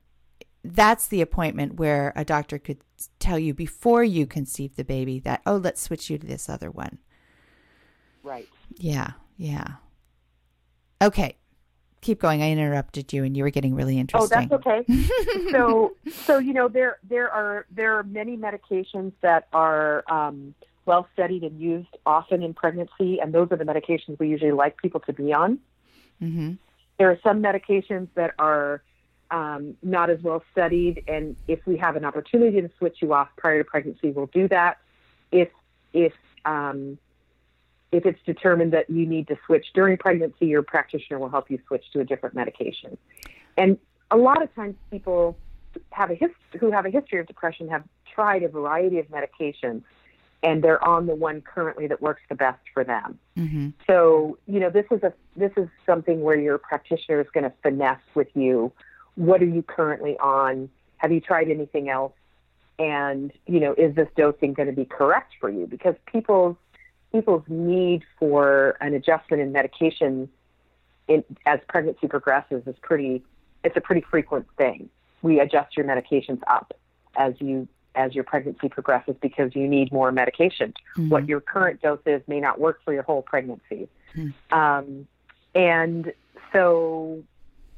[0.64, 2.78] that's the appointment where a doctor could
[3.18, 6.70] tell you before you conceive the baby that, oh, let's switch you to this other
[6.70, 6.98] one.
[8.22, 8.48] Right.
[8.78, 9.66] Yeah, yeah.
[11.02, 11.36] Okay.
[12.00, 12.42] Keep going.
[12.42, 14.50] I interrupted you and you were getting really interesting.
[14.52, 15.50] Oh, that's okay.
[15.52, 20.52] so so you know there there are there are many medications that are um,
[20.84, 24.76] well studied and used often in pregnancy and those are the medications we usually like
[24.78, 25.60] people to be on.
[26.20, 26.54] Mm-hmm.
[26.98, 28.82] There are some medications that are
[29.32, 33.28] um, not as well studied, and if we have an opportunity to switch you off
[33.36, 34.78] prior to pregnancy, we'll do that.
[35.32, 35.48] If
[35.94, 36.12] if
[36.44, 36.98] um,
[37.90, 41.58] if it's determined that you need to switch during pregnancy, your practitioner will help you
[41.66, 42.98] switch to a different medication.
[43.56, 43.78] And
[44.10, 45.36] a lot of times, people
[45.90, 49.82] have a hist- who have a history of depression have tried a variety of medications,
[50.42, 53.18] and they're on the one currently that works the best for them.
[53.38, 53.70] Mm-hmm.
[53.86, 57.52] So, you know, this is a this is something where your practitioner is going to
[57.62, 58.70] finesse with you
[59.14, 60.68] what are you currently on?
[60.98, 62.12] Have you tried anything else?
[62.78, 65.66] And you know, is this dosing going to be correct for you?
[65.66, 66.56] Because people's
[67.12, 70.28] people's need for an adjustment in medication
[71.08, 73.22] in, as pregnancy progresses is pretty.
[73.64, 74.88] It's a pretty frequent thing.
[75.20, 76.74] We adjust your medications up
[77.16, 80.72] as you as your pregnancy progresses because you need more medication.
[80.96, 81.10] Mm-hmm.
[81.10, 83.88] What your current dose is may not work for your whole pregnancy.
[84.16, 84.58] Mm-hmm.
[84.58, 85.06] Um,
[85.54, 86.12] and
[86.52, 87.22] so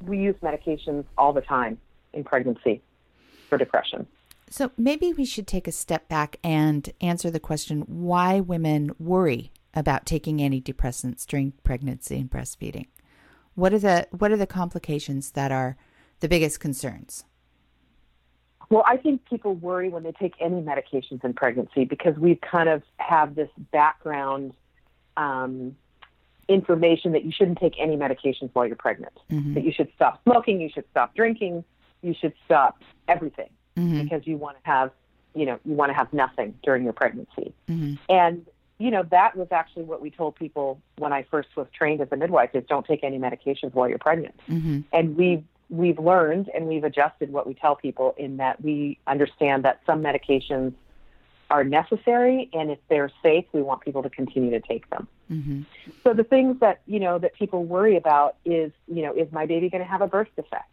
[0.07, 1.77] we use medications all the time
[2.13, 2.81] in pregnancy
[3.49, 4.07] for depression.
[4.49, 9.51] So maybe we should take a step back and answer the question why women worry
[9.73, 12.87] about taking antidepressants during pregnancy and breastfeeding.
[13.55, 15.77] What are the what are the complications that are
[16.19, 17.25] the biggest concerns?
[18.69, 22.67] Well, I think people worry when they take any medications in pregnancy because we kind
[22.67, 24.53] of have this background
[25.17, 25.75] um,
[26.47, 29.13] information that you shouldn't take any medications while you're pregnant.
[29.31, 29.53] Mm-hmm.
[29.55, 31.63] That you should stop smoking, you should stop drinking,
[32.01, 34.03] you should stop everything mm-hmm.
[34.03, 34.91] because you want to have,
[35.33, 37.53] you know, you want to have nothing during your pregnancy.
[37.69, 37.93] Mm-hmm.
[38.09, 38.45] And
[38.77, 42.09] you know, that was actually what we told people when I first was trained as
[42.11, 44.37] a midwife is don't take any medications while you're pregnant.
[44.49, 44.81] Mm-hmm.
[44.91, 49.63] And we've we've learned and we've adjusted what we tell people in that we understand
[49.63, 50.73] that some medications
[51.49, 55.63] are necessary and if they're safe we want people to continue to take them Mm-hmm.
[56.03, 59.47] so the things that you know that people worry about is you know is my
[59.47, 60.69] baby going to have a birth defect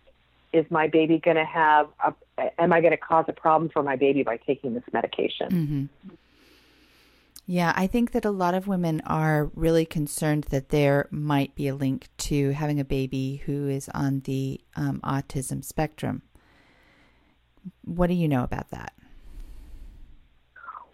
[0.53, 2.13] is my baby going to have a,
[2.61, 6.15] am i going to cause a problem for my baby by taking this medication Mm-hmm.
[7.47, 11.67] Yeah, I think that a lot of women are really concerned that there might be
[11.69, 16.23] a link to having a baby who is on the um, autism spectrum.
[17.85, 18.93] What do you know about that?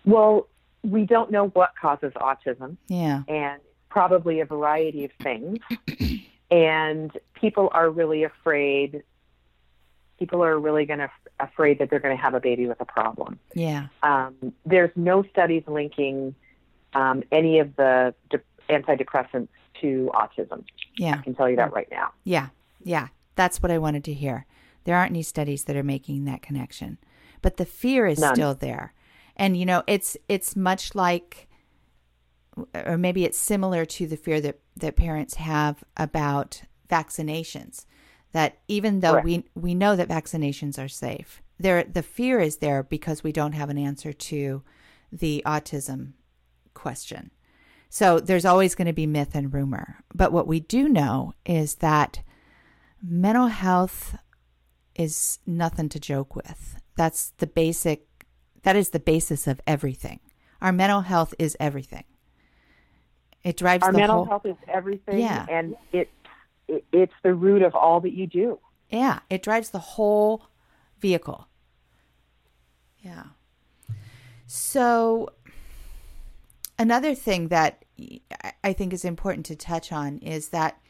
[0.08, 0.48] Well
[0.82, 3.22] we don't know what causes autism Yeah.
[3.28, 5.58] and probably a variety of things.
[6.50, 9.02] and people are really afraid.
[10.18, 12.84] People are really going to afraid that they're going to have a baby with a
[12.84, 13.38] problem.
[13.54, 13.88] Yeah.
[14.02, 14.34] Um,
[14.66, 16.34] there's no studies linking
[16.94, 18.40] um, any of the de-
[18.70, 19.48] antidepressants
[19.80, 20.64] to autism.
[20.96, 21.16] Yeah.
[21.18, 22.12] I can tell you that right now.
[22.24, 22.48] Yeah.
[22.82, 23.08] Yeah.
[23.36, 24.46] That's what I wanted to hear.
[24.84, 26.98] There aren't any studies that are making that connection.
[27.42, 28.34] But the fear is None.
[28.34, 28.92] still there.
[29.38, 31.48] And you know, it's it's much like
[32.74, 37.84] or maybe it's similar to the fear that that parents have about vaccinations.
[38.32, 39.26] That even though Correct.
[39.26, 43.52] we we know that vaccinations are safe, there the fear is there because we don't
[43.52, 44.62] have an answer to
[45.12, 46.12] the autism
[46.74, 47.30] question.
[47.90, 50.04] So there's always going to be myth and rumor.
[50.14, 52.20] But what we do know is that
[53.02, 54.16] mental health
[54.94, 56.76] is nothing to joke with.
[56.96, 58.07] That's the basic
[58.62, 60.20] that is the basis of everything.
[60.60, 62.04] Our mental health is everything.
[63.44, 65.46] It drives Our mental whole health is everything, Yeah.
[65.48, 66.10] and it,
[66.66, 68.58] it it's the root of all that you do.
[68.90, 70.46] Yeah, it drives the whole
[70.98, 71.46] vehicle.
[73.00, 73.24] Yeah.
[74.46, 75.28] So,
[76.78, 77.84] another thing that
[78.42, 80.80] I- I think is important to touch on is that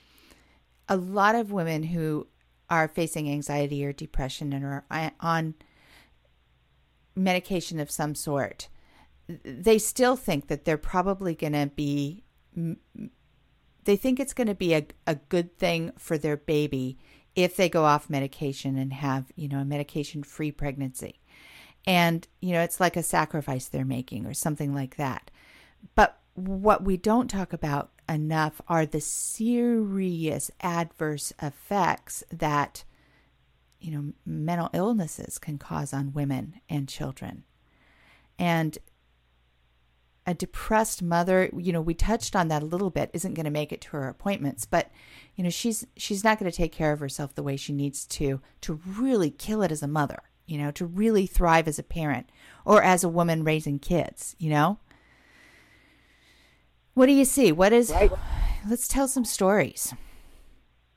[0.89, 2.29] a lot of women who
[2.71, 4.85] are facing anxiety or depression and are
[5.21, 5.55] on
[7.19, 8.69] medication of some sort,
[9.45, 12.25] they still think that they're probably going to be
[13.85, 16.99] they think it's going to be a, a good thing for their baby
[17.35, 21.21] if they go off medication and have you know a medication free pregnancy.
[21.87, 25.31] And you know it's like a sacrifice they're making or something like that.
[25.95, 32.85] But what we don't talk about enough are the serious adverse effects that
[33.81, 37.45] you know mental illnesses can cause on women and children
[38.39, 38.79] and
[40.29, 43.51] a depressed mother, you know, we touched on that a little bit, isn't going to
[43.51, 44.91] make it to her appointments, but
[45.37, 48.05] you know, she's she's not going to take care of herself the way she needs
[48.05, 51.83] to to really kill it as a mother, you know, to really thrive as a
[51.83, 52.29] parent
[52.67, 54.79] or as a woman raising kids, you know?
[56.93, 57.51] What do you see?
[57.51, 58.13] What is right.
[58.69, 59.95] Let's tell some stories.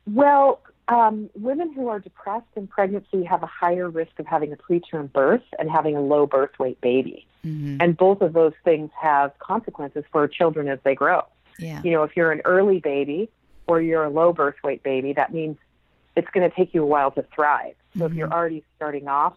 [0.06, 4.56] Well, um, women who are depressed in pregnancy have a higher risk of having a
[4.56, 7.28] preterm birth and having a low birth weight baby.
[7.46, 7.78] Mm-hmm.
[7.80, 11.24] And both of those things have consequences for children as they grow.
[11.60, 11.82] Yeah.
[11.84, 13.30] You know, if you're an early baby
[13.68, 15.58] or you're a low birth weight baby, that means
[16.16, 17.76] it's going to take you a while to thrive.
[17.94, 18.12] So mm-hmm.
[18.12, 18.34] if you're mm-hmm.
[18.34, 19.36] already starting off,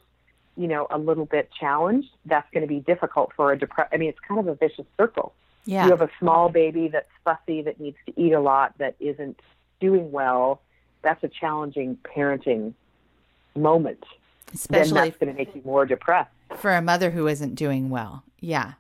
[0.57, 3.93] you know, a little bit challenged, that's going to be difficult for a depressed.
[3.93, 5.35] I mean, it's kind of a vicious circle.
[5.65, 5.85] Yeah.
[5.85, 9.41] You have a small baby that's fussy, that needs to eat a lot, that isn't
[9.81, 10.61] doing well.
[11.05, 12.75] That's a challenging parenting
[13.55, 14.03] moment.
[14.53, 16.31] Especially then that's going to make you more depressed.
[16.57, 18.25] For a mother who isn't doing well.
[18.41, 18.73] Yeah.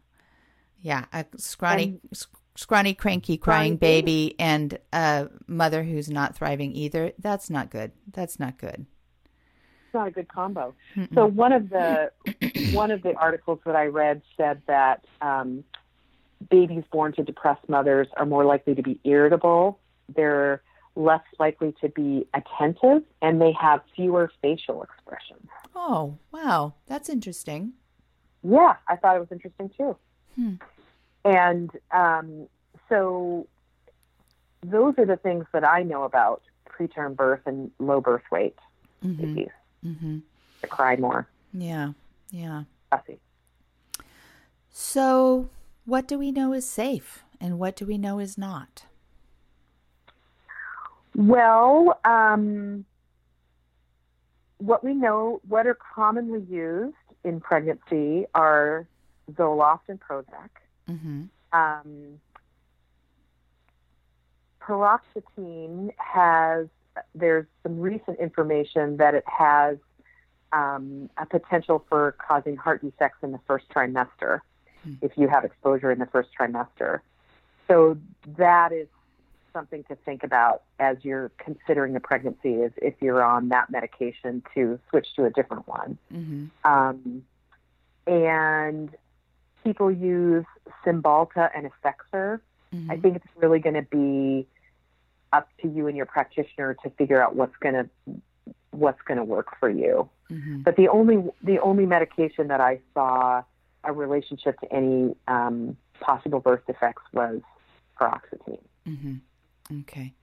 [0.82, 1.04] Yeah.
[1.12, 7.12] A scrawny, and, scrawny, cranky, crying baby, baby and a mother who's not thriving either.
[7.18, 7.92] That's not good.
[8.12, 8.86] That's not good.
[9.86, 10.74] It's not a good combo.
[10.96, 11.14] Mm-mm.
[11.14, 12.10] So one of the
[12.72, 15.64] one of the articles that I read said that um,
[16.50, 19.78] babies born to depressed mothers are more likely to be irritable.
[20.14, 20.62] They're
[20.96, 25.48] less likely to be attentive, and they have fewer facial expressions.
[25.74, 26.74] Oh, wow.
[26.86, 27.72] That's interesting.
[28.42, 29.96] Yeah, I thought it was interesting too.
[30.36, 30.54] Hmm.
[31.24, 32.48] And um,
[32.88, 33.46] so
[34.62, 38.58] those are the things that I know about preterm birth and low birth weight
[39.04, 39.34] mm-hmm.
[39.34, 39.50] babies.
[39.84, 40.18] Mm-hmm.
[40.62, 41.26] To cry more.
[41.52, 41.92] Yeah,
[42.30, 42.64] yeah.
[42.90, 43.18] Fussy.
[44.70, 45.50] So,
[45.84, 48.84] what do we know is safe and what do we know is not?
[51.14, 52.84] Well, um,
[54.58, 58.86] what we know, what are commonly used in pregnancy are
[59.32, 60.50] Zoloft and Prozac.
[60.88, 61.24] Mm-hmm.
[61.52, 62.20] Um,
[64.60, 66.66] paroxetine has,
[67.14, 69.78] there's some recent information that it has
[70.52, 74.40] um, a potential for causing heart defects in the first trimester
[74.86, 74.96] mm.
[75.02, 77.00] if you have exposure in the first trimester.
[77.66, 77.98] So
[78.36, 78.86] that is
[79.54, 84.42] something to think about as you're considering a pregnancy is if you're on that medication
[84.54, 85.96] to switch to a different one.
[86.12, 86.70] Mm-hmm.
[86.70, 87.24] Um,
[88.06, 88.90] and
[89.64, 90.44] people use
[90.84, 92.40] Cymbalta and Effexor.
[92.74, 92.90] Mm-hmm.
[92.90, 94.46] I think it's really going to be
[95.32, 97.88] up to you and your practitioner to figure out what's going to
[98.70, 100.08] what's going to work for you.
[100.30, 100.62] Mm-hmm.
[100.62, 103.42] But the only the only medication that I saw
[103.84, 107.40] a relationship to any um, possible birth defects was
[108.00, 108.58] paroxetine.
[108.86, 109.14] Mm-hmm.
[109.72, 110.14] Okay.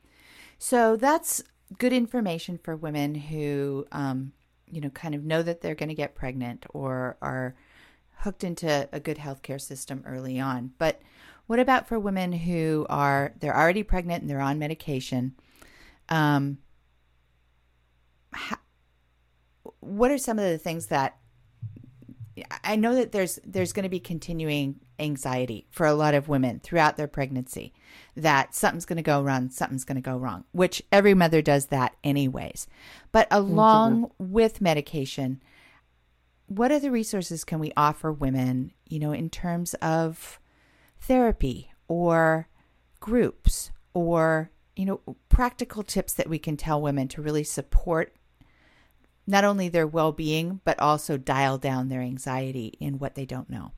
[0.57, 1.43] So that's
[1.77, 4.33] good information for women who, um,
[4.69, 7.55] you know, kind of know that they're going to get pregnant or are
[8.17, 10.71] hooked into a good healthcare system early on.
[10.77, 11.01] But
[11.47, 15.35] what about for women who are they're already pregnant and they're on medication?
[16.09, 16.59] Um,
[18.31, 18.57] how,
[19.79, 21.17] what are some of the things that
[22.63, 26.59] I know that there's there's going to be continuing anxiety for a lot of women
[26.59, 27.73] throughout their pregnancy
[28.15, 31.67] that something's going to go wrong, something's going to go wrong, which every mother does
[31.67, 32.67] that anyways.
[33.11, 34.31] But along mm-hmm.
[34.31, 35.41] with medication,
[36.47, 40.39] what other resources can we offer women, you know, in terms of
[40.99, 42.47] therapy or
[42.99, 48.15] groups or, you know, practical tips that we can tell women to really support
[49.27, 53.49] not only their well being, but also dial down their anxiety in what they don't
[53.49, 53.71] know?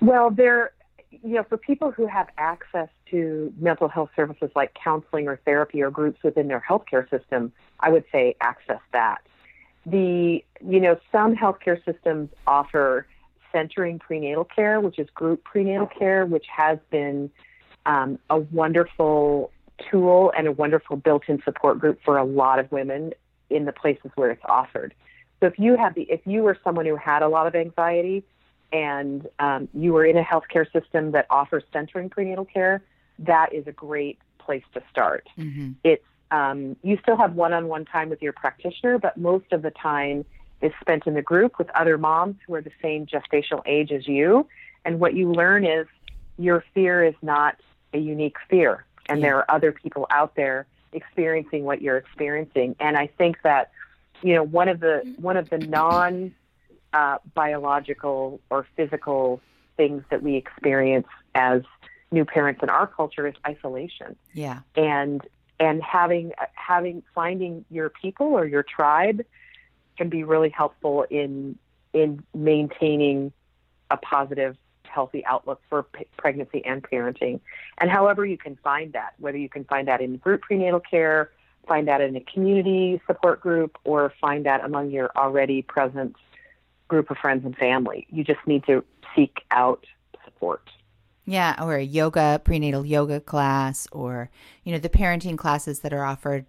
[0.00, 0.72] Well, there,
[1.10, 5.82] you know, for people who have access to mental health services like counseling or therapy
[5.82, 9.22] or groups within their healthcare system, I would say access that.
[9.86, 13.06] The, you know, some healthcare systems offer
[13.52, 17.30] centering prenatal care, which is group prenatal care, which has been
[17.86, 19.52] um, a wonderful
[19.90, 23.12] tool and a wonderful built-in support group for a lot of women
[23.50, 24.94] in the places where it's offered.
[25.40, 28.24] So if you have the if you were someone who had a lot of anxiety
[28.72, 32.82] and um, you were in a healthcare system that offers centering prenatal care,
[33.18, 35.28] that is a great place to start.
[35.38, 35.72] Mm-hmm.
[35.84, 40.24] It's um, you still have one-on-one time with your practitioner, but most of the time
[40.60, 44.08] is spent in the group with other moms who are the same gestational age as
[44.08, 44.48] you.
[44.84, 45.86] And what you learn is
[46.38, 47.60] your fear is not
[47.92, 49.26] a unique fear, and yeah.
[49.26, 50.66] there are other people out there
[50.96, 52.74] experiencing what you're experiencing.
[52.80, 53.70] And I think that,
[54.22, 56.34] you know, one of the one of the non
[56.92, 59.40] uh, biological or physical
[59.76, 61.62] things that we experience as
[62.10, 64.16] new parents in our culture is isolation.
[64.32, 64.60] Yeah.
[64.74, 65.20] And
[65.60, 69.22] and having having finding your people or your tribe
[69.96, 71.58] can be really helpful in
[71.92, 73.32] in maintaining
[73.90, 74.56] a positive
[74.96, 77.38] healthy outlook for p- pregnancy and parenting.
[77.78, 81.30] And however you can find that, whether you can find that in group prenatal care,
[81.68, 86.16] find that in a community support group, or find that among your already present
[86.88, 88.06] group of friends and family.
[88.10, 88.84] You just need to
[89.14, 89.84] seek out
[90.24, 90.62] support.
[91.26, 94.30] Yeah, or a yoga, prenatal yoga class, or,
[94.64, 96.46] you know, the parenting classes that are offered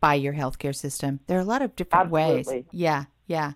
[0.00, 1.20] by your healthcare system.
[1.28, 2.54] There are a lot of different Absolutely.
[2.56, 2.64] ways.
[2.72, 3.52] Yeah, yeah.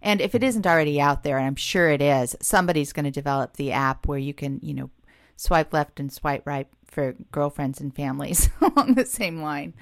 [0.00, 3.10] And if it isn't already out there, and I'm sure it is, somebody's going to
[3.10, 4.90] develop the app where you can, you know,
[5.36, 9.74] swipe left and swipe right for girlfriends and families along the same line.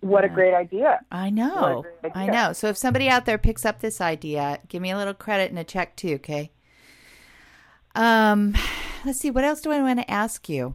[0.00, 1.00] What a great idea.
[1.10, 1.84] I know.
[2.00, 2.52] great I know.
[2.52, 5.58] So if somebody out there picks up this idea, give me a little credit and
[5.58, 6.50] a check too, okay?
[7.94, 8.54] Um,
[9.04, 9.30] let's see.
[9.30, 10.74] What else do I want to ask you?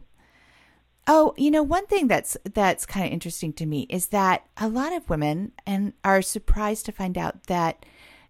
[1.06, 4.68] Oh, you know, one thing that's that's kind of interesting to me is that a
[4.68, 7.84] lot of women and are surprised to find out that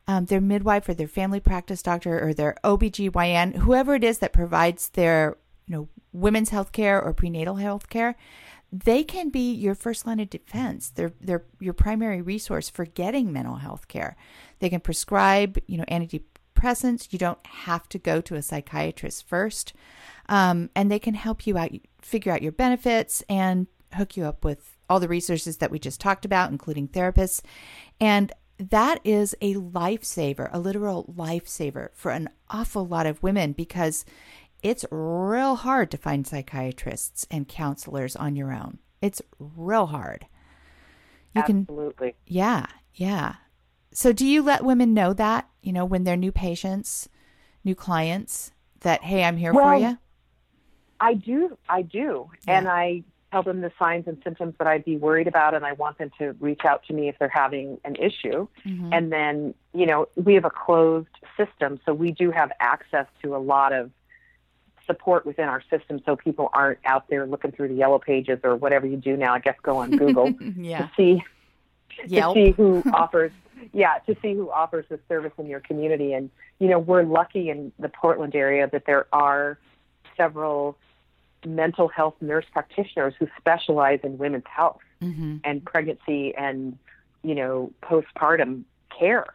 [0.06, 4.32] um, their midwife or their family practice doctor or their OBGYN, whoever it is that
[4.32, 5.36] provides their,
[5.66, 8.16] you know, women's health care or prenatal health care,
[8.72, 10.90] they can be your first line of defense.
[10.90, 14.16] They're they're your primary resource for getting mental health care.
[14.60, 17.12] They can prescribe, you know, antidepressants.
[17.12, 19.72] You don't have to go to a psychiatrist first,
[20.28, 21.70] um, and they can help you out,
[22.00, 26.00] figure out your benefits, and hook you up with all the resources that we just
[26.00, 27.42] talked about, including therapists.
[28.00, 34.04] And that is a lifesaver, a literal lifesaver for an awful lot of women because
[34.62, 38.78] it's real hard to find psychiatrists and counselors on your own.
[39.00, 40.26] It's real hard.
[41.34, 42.16] You can, Absolutely.
[42.26, 43.34] yeah, yeah.
[43.92, 47.08] So, do you let women know that, you know, when they're new patients,
[47.64, 49.98] new clients, that, hey, I'm here for you?
[51.00, 51.56] I do.
[51.68, 52.30] I do.
[52.46, 52.58] Yeah.
[52.58, 55.72] And I tell them the signs and symptoms that I'd be worried about, and I
[55.72, 58.48] want them to reach out to me if they're having an issue.
[58.66, 58.90] Mhm.
[58.92, 63.36] And then, you know, we have a closed system, so we do have access to
[63.36, 63.90] a lot of
[64.86, 68.56] support within our system so people aren't out there looking through the yellow pages or
[68.56, 69.32] whatever you do now.
[69.34, 70.78] I guess go on Google yeah.
[70.86, 71.22] to see
[72.06, 72.34] Yelp.
[72.34, 73.30] to see who offers
[73.72, 77.50] yeah to see who offers this service in your community and you know we're lucky
[77.50, 79.58] in the portland area that there are
[80.16, 80.76] several
[81.44, 86.78] mental health nurse practitioners who specialize in women's health hmm and pregnancy and
[87.22, 88.64] you know postpartum
[88.96, 89.26] care.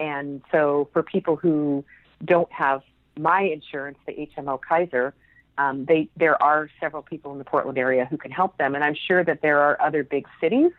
[0.00, 1.84] And so for people who
[2.24, 2.82] don't have
[3.18, 5.12] my insurance the hmo kaiser
[5.58, 8.74] um, they there are several people in the portland area who can help them.
[8.74, 10.72] And i'm sure that there are other big cities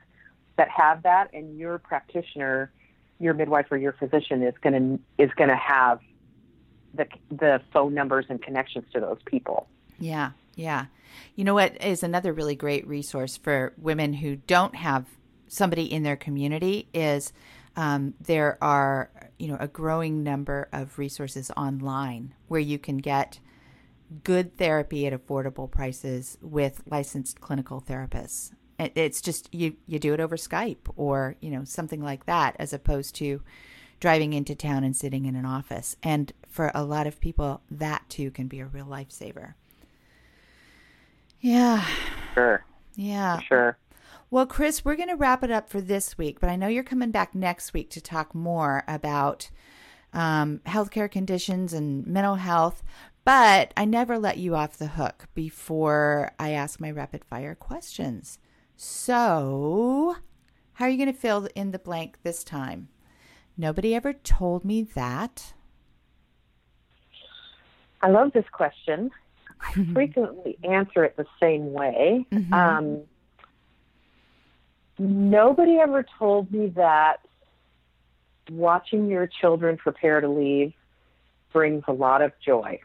[0.55, 1.33] that have that.
[1.33, 2.71] And your practitioner
[3.19, 5.99] your midwife or your physician is going to is going to have
[6.93, 9.67] the the phone numbers and connections to those people.
[9.99, 10.85] Yeah, yeah.
[11.35, 15.05] You know what is another really great resource for women who don't have
[15.47, 17.31] somebody in their community is
[17.75, 23.39] um, there are you know a growing number of resources online where you can get
[24.23, 28.51] good therapy at affordable prices with licensed clinical therapists.
[28.79, 32.73] It's just you you do it over Skype or you know something like that as
[32.73, 33.41] opposed to
[33.99, 35.95] driving into town and sitting in an office.
[36.03, 39.53] And for a lot of people, that too can be a real lifesaver.
[41.43, 41.85] Yeah,
[42.33, 42.65] sure
[42.95, 43.39] yeah.
[43.41, 43.77] sure
[44.29, 46.83] Well, Chris, we're going to wrap it up for this week, but I know you're
[46.83, 49.49] coming back next week to talk more about
[50.13, 52.83] um, healthcare conditions and mental health.
[53.25, 58.37] But I never let you off the hook before I ask my rapid fire questions.
[58.75, 60.17] So,
[60.73, 62.89] how are you going to fill in the blank this time?
[63.55, 65.53] Nobody ever told me that.
[68.01, 69.11] I love this question.
[69.63, 72.25] I frequently answer it the same way.
[72.31, 72.53] Mhm.
[72.53, 73.01] Um,
[74.99, 77.21] nobody ever told me that
[78.51, 80.73] watching your children prepare to leave
[81.51, 82.79] brings a lot of joy.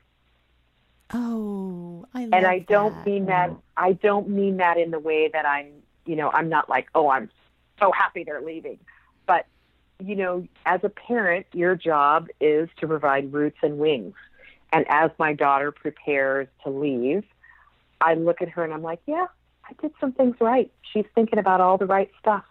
[1.12, 3.06] Oh, I love and I don't that.
[3.06, 5.72] mean that I don't mean that in the way that I'm,
[6.04, 7.30] you know, I'm not like, oh, I'm
[7.78, 8.78] so happy they're leaving.
[9.26, 9.46] But,
[9.98, 14.14] you know, as a parent, your job is to provide roots and wings.
[14.72, 17.24] And as my daughter prepares to leave,
[18.00, 19.26] I look at her and I'm like, yeah,
[19.64, 20.70] I did some things right.
[20.92, 22.44] She's thinking about all the right stuff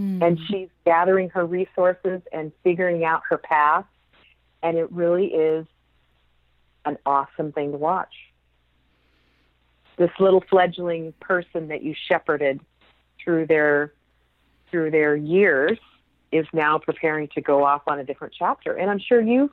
[0.00, 0.22] Hmm.
[0.22, 3.84] and she's gathering her resources and figuring out her path.
[4.62, 5.66] And it really is
[6.84, 8.14] an awesome thing to watch.
[9.96, 12.60] This little fledgling person that you shepherded
[13.22, 13.92] through their
[14.70, 15.78] through their years
[16.30, 18.72] is now preparing to go off on a different chapter.
[18.72, 19.50] And I'm sure you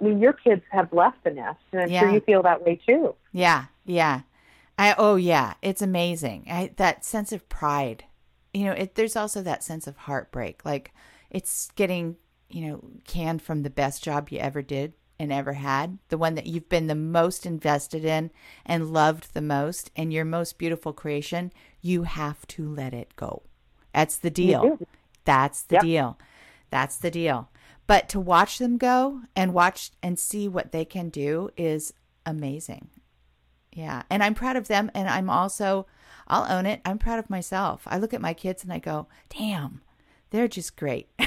[0.00, 2.80] I mean your kids have left the nest and I'm sure you feel that way
[2.86, 3.14] too.
[3.32, 4.22] Yeah, yeah.
[4.78, 6.46] I oh yeah, it's amazing.
[6.50, 8.04] I, that sense of pride.
[8.54, 10.64] You know, it, there's also that sense of heartbreak.
[10.64, 10.92] Like
[11.30, 12.16] it's getting,
[12.48, 16.34] you know, canned from the best job you ever did and ever had, the one
[16.34, 18.30] that you've been the most invested in
[18.64, 23.42] and loved the most, and your most beautiful creation, you have to let it go.
[23.92, 24.78] That's the deal.
[25.26, 25.82] That's the Yep.
[25.82, 26.18] deal.
[26.70, 27.49] That's the deal.
[27.90, 31.92] But to watch them go and watch and see what they can do is
[32.24, 32.88] amazing.
[33.72, 34.04] Yeah.
[34.08, 34.92] And I'm proud of them.
[34.94, 35.88] And I'm also,
[36.28, 36.80] I'll own it.
[36.84, 37.82] I'm proud of myself.
[37.86, 39.80] I look at my kids and I go, damn,
[40.30, 41.08] they're just great.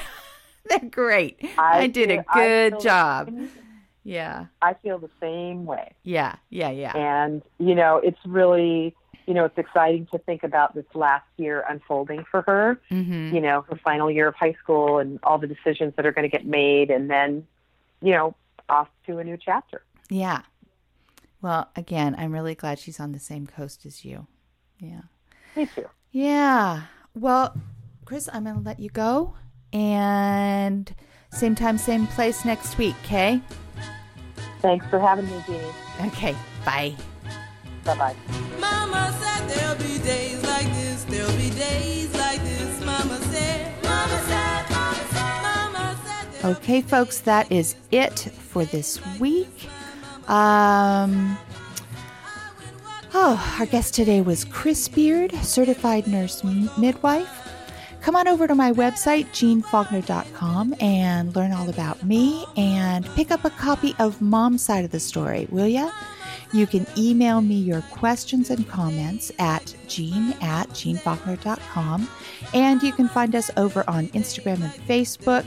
[0.70, 1.38] they're great.
[1.58, 3.28] I, did a feel- I good job.
[3.28, 3.50] same-
[4.06, 4.46] Yeah.
[4.62, 5.92] I feel the same way.
[6.04, 6.36] Yeah.
[6.50, 6.70] Yeah.
[6.70, 6.96] Yeah.
[6.96, 8.96] And, you know, it's really,
[9.26, 13.36] you know, it's exciting to think about this last year unfolding for her, Mm-hmm.
[13.36, 16.30] you know, her final year of high school and all the decisions that are going
[16.30, 17.46] to get made and then,
[18.02, 18.36] you know,
[18.70, 19.84] off to a new chapter.
[20.10, 20.42] Yeah.
[21.42, 24.28] Well, again, I'm really glad she's on the same coast as you.
[24.80, 25.02] Yeah.
[25.56, 25.86] Me too.
[26.12, 26.84] Yeah.
[27.16, 27.56] Well,
[28.06, 29.36] Chris, I'm going to let you go.
[29.72, 30.94] And
[31.32, 33.42] same time, same place next week, okay?
[34.62, 36.08] Thanks for having me, Jeannie.
[36.08, 36.36] Okay.
[36.66, 36.96] Bye.
[37.84, 38.16] Bye bye.
[46.44, 49.70] Okay, folks, that is it for this week.
[50.30, 51.38] Um,
[53.14, 56.44] oh, our guest today was Chris Beard, certified nurse
[56.78, 57.43] midwife.
[58.04, 63.46] Come on over to my website, jeannefaulkner.com, and learn all about me and pick up
[63.46, 65.90] a copy of Mom's Side of the Story, will ya?
[66.52, 72.10] You can email me your questions and comments at jeanne at jeannefaulkner.com.
[72.54, 75.46] And you can find us over on Instagram and Facebook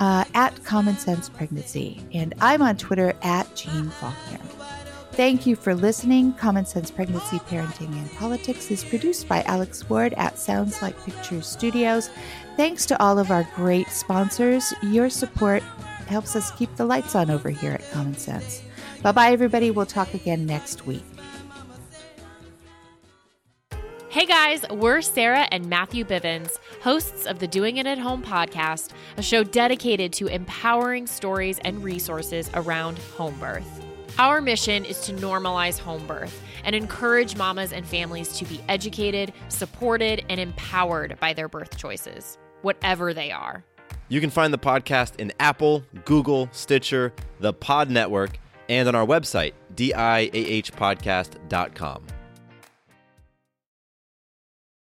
[0.00, 2.00] uh, at Common Sense Pregnancy.
[2.12, 4.45] And I'm on Twitter at Jeanne Faulkner.
[5.16, 6.34] Thank you for listening.
[6.34, 11.46] Common Sense Pregnancy, Parenting, and Politics is produced by Alex Ward at Sounds Like Pictures
[11.46, 12.10] Studios.
[12.58, 14.74] Thanks to all of our great sponsors.
[14.82, 15.62] Your support
[16.06, 18.62] helps us keep the lights on over here at Common Sense.
[19.02, 19.70] Bye bye, everybody.
[19.70, 21.04] We'll talk again next week.
[24.10, 28.90] Hey guys, we're Sarah and Matthew Bivens, hosts of the Doing It at Home podcast,
[29.16, 33.85] a show dedicated to empowering stories and resources around home birth.
[34.18, 39.34] Our mission is to normalize home birth and encourage mamas and families to be educated,
[39.48, 43.62] supported, and empowered by their birth choices, whatever they are.
[44.08, 48.38] You can find the podcast in Apple, Google, Stitcher, the Pod Network,
[48.70, 52.06] and on our website, diahpodcast.com.